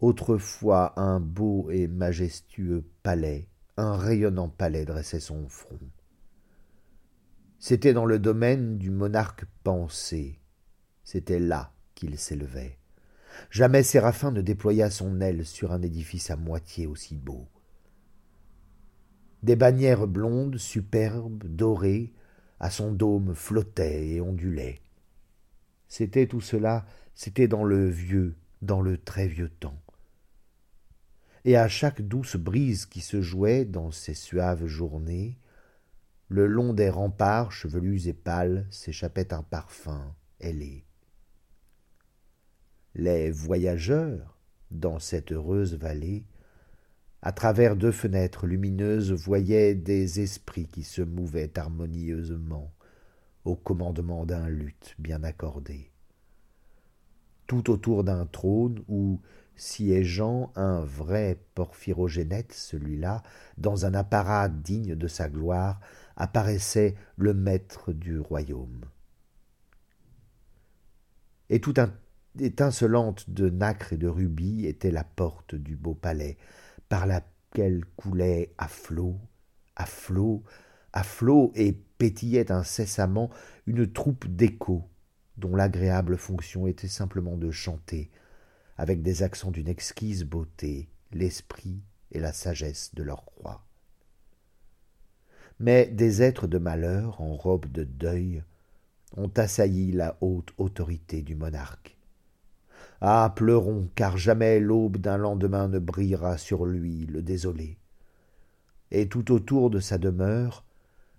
autrefois 0.00 0.92
un 1.00 1.20
beau 1.20 1.70
et 1.70 1.88
majestueux 1.88 2.84
palais, 3.02 3.48
un 3.78 3.96
rayonnant 3.96 4.50
palais 4.50 4.84
dressait 4.84 5.20
son 5.20 5.48
front. 5.48 5.80
C'était 7.58 7.94
dans 7.94 8.04
le 8.04 8.18
domaine 8.18 8.76
du 8.76 8.90
monarque 8.90 9.46
pensé, 9.64 10.38
c'était 11.02 11.40
là 11.40 11.72
qu'il 11.94 12.18
s'élevait. 12.18 12.78
Jamais 13.50 13.82
Séraphin 13.82 14.32
ne 14.32 14.42
déploya 14.42 14.90
son 14.90 15.22
aile 15.22 15.46
sur 15.46 15.72
un 15.72 15.80
édifice 15.80 16.30
à 16.30 16.36
moitié 16.36 16.86
aussi 16.86 17.16
beau. 17.16 17.48
Des 19.42 19.56
bannières 19.56 20.06
blondes, 20.06 20.58
superbes, 20.58 21.44
dorées, 21.46 22.12
à 22.60 22.70
son 22.70 22.92
dôme 22.92 23.34
flottaient 23.34 24.08
et 24.08 24.20
ondulaient. 24.20 24.80
C'était 25.88 26.26
tout 26.26 26.40
cela, 26.40 26.86
c'était 27.14 27.48
dans 27.48 27.64
le 27.64 27.88
vieux, 27.88 28.36
dans 28.62 28.80
le 28.80 28.98
très 28.98 29.26
vieux 29.26 29.48
temps. 29.48 29.80
Et 31.44 31.56
à 31.56 31.68
chaque 31.68 32.02
douce 32.02 32.36
brise 32.36 32.84
qui 32.86 33.00
se 33.00 33.22
jouait 33.22 33.64
dans 33.64 33.90
ces 33.90 34.14
suaves 34.14 34.66
journées, 34.66 35.38
le 36.28 36.46
long 36.46 36.74
des 36.74 36.90
remparts 36.90 37.52
chevelus 37.52 38.06
et 38.06 38.12
pâles 38.12 38.66
s'échappait 38.70 39.32
un 39.32 39.42
parfum 39.42 40.14
ailé. 40.40 40.84
Les 42.94 43.30
voyageurs, 43.30 44.38
dans 44.70 44.98
cette 44.98 45.32
heureuse 45.32 45.74
vallée, 45.74 46.26
à 47.22 47.32
travers 47.32 47.76
deux 47.76 47.92
fenêtres 47.92 48.46
lumineuses, 48.46 49.12
voyaient 49.12 49.74
des 49.74 50.20
esprits 50.20 50.66
qui 50.66 50.84
se 50.84 51.02
mouvaient 51.02 51.58
harmonieusement 51.58 52.72
au 53.44 53.56
commandement 53.56 54.26
d'un 54.26 54.48
luth 54.48 54.94
bien 54.98 55.24
accordé. 55.24 55.90
Tout 57.46 57.70
autour 57.70 58.04
d'un 58.04 58.26
trône 58.26 58.84
où, 58.88 59.20
siégeant 59.56 60.52
un 60.54 60.80
vrai 60.80 61.42
porphyrogénète, 61.54 62.52
celui-là, 62.52 63.22
dans 63.56 63.86
un 63.86 63.94
apparat 63.94 64.48
digne 64.48 64.94
de 64.94 65.08
sa 65.08 65.28
gloire, 65.28 65.80
apparaissait 66.16 66.94
le 67.16 67.32
maître 67.32 67.92
du 67.92 68.20
royaume. 68.20 68.84
Et 71.50 71.60
tout 71.60 71.74
étincelante 72.38 73.30
de 73.30 73.48
nacre 73.48 73.94
et 73.94 73.96
de 73.96 74.08
rubis 74.08 74.66
était 74.66 74.90
la 74.90 75.04
porte 75.04 75.54
du 75.54 75.76
beau 75.76 75.94
palais, 75.94 76.36
par 76.88 77.06
laquelle 77.06 77.84
coulait 77.96 78.54
à 78.58 78.68
flot, 78.68 79.18
à 79.76 79.86
flot, 79.86 80.42
à 80.92 81.02
flot 81.02 81.52
et 81.54 81.72
pétillait 81.72 82.50
incessamment 82.50 83.30
une 83.66 83.90
troupe 83.90 84.26
d'échos, 84.26 84.88
dont 85.36 85.54
l'agréable 85.54 86.16
fonction 86.16 86.66
était 86.66 86.88
simplement 86.88 87.36
de 87.36 87.50
chanter, 87.50 88.10
avec 88.76 89.02
des 89.02 89.22
accents 89.22 89.50
d'une 89.50 89.68
exquise 89.68 90.24
beauté, 90.24 90.88
l'esprit 91.12 91.82
et 92.12 92.20
la 92.20 92.32
sagesse 92.32 92.94
de 92.94 93.02
leur 93.02 93.24
roi. 93.36 93.64
Mais 95.60 95.86
des 95.86 96.22
êtres 96.22 96.46
de 96.46 96.58
malheur 96.58 97.20
en 97.20 97.34
robe 97.34 97.66
de 97.66 97.84
deuil 97.84 98.44
ont 99.16 99.32
assailli 99.36 99.90
la 99.92 100.16
haute 100.20 100.52
autorité 100.58 101.22
du 101.22 101.34
monarque. 101.34 101.97
Ah. 103.00 103.32
Pleurons, 103.36 103.88
car 103.94 104.16
jamais 104.16 104.60
l'aube 104.60 104.96
d'un 104.96 105.16
lendemain 105.16 105.68
ne 105.68 105.78
brillera 105.78 106.38
sur 106.38 106.64
lui, 106.64 107.06
le 107.06 107.22
désolé. 107.22 107.78
Et 108.90 109.08
tout 109.08 109.32
autour 109.32 109.70
de 109.70 109.80
sa 109.80 109.98
demeure, 109.98 110.64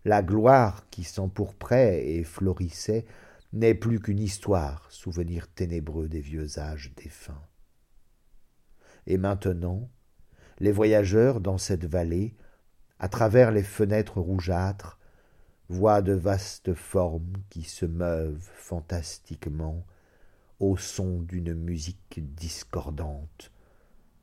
la 0.06 0.22
gloire 0.22 0.90
qui 0.90 1.04
s'empourprait 1.04 2.06
et 2.08 2.24
florissait 2.24 3.06
n'est 3.54 3.76
plus 3.76 4.00
qu'une 4.00 4.20
histoire, 4.20 4.86
souvenir 4.92 5.48
ténébreux 5.48 6.08
des 6.08 6.22
vieux 6.22 6.60
âges 6.60 6.92
défunts. 6.96 7.42
Et 9.08 9.18
maintenant, 9.18 9.90
les 10.60 10.72
voyageurs 10.72 11.40
dans 11.40 11.58
cette 11.58 11.86
vallée, 11.86 12.36
à 13.00 13.08
travers 13.08 13.52
les 13.52 13.64
fenêtres 13.64 14.20
rougeâtres, 14.20 15.00
voient 15.70 16.02
de 16.02 16.14
vastes 16.14 16.74
formes 16.74 17.34
qui 17.50 17.64
se 17.64 17.86
meuvent 17.86 18.50
fantastiquement 18.56 19.86
au 20.60 20.78
son 20.78 21.22
d'une 21.22 21.54
musique 21.54 22.20
discordante, 22.36 23.52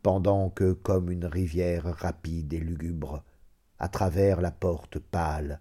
pendant 0.02 0.50
que, 0.50 0.72
comme 0.72 1.10
une 1.10 1.24
rivière 1.24 1.84
rapide 1.84 2.52
et 2.52 2.60
lugubre, 2.60 3.24
à 3.78 3.88
travers 3.88 4.40
la 4.40 4.50
porte 4.50 4.98
pâle, 4.98 5.60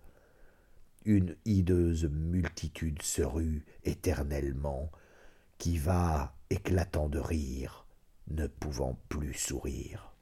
une 1.06 1.36
hideuse 1.46 2.06
multitude 2.06 3.02
se 3.02 3.22
rue 3.22 3.66
éternellement, 3.84 4.92
qui 5.58 5.78
va 5.78 6.36
éclatant 6.50 7.10
de 7.10 7.20
rire, 7.20 7.86
ne 8.28 8.48
pouvant 8.48 9.00
plus 9.10 9.34
sourire. 9.34 10.15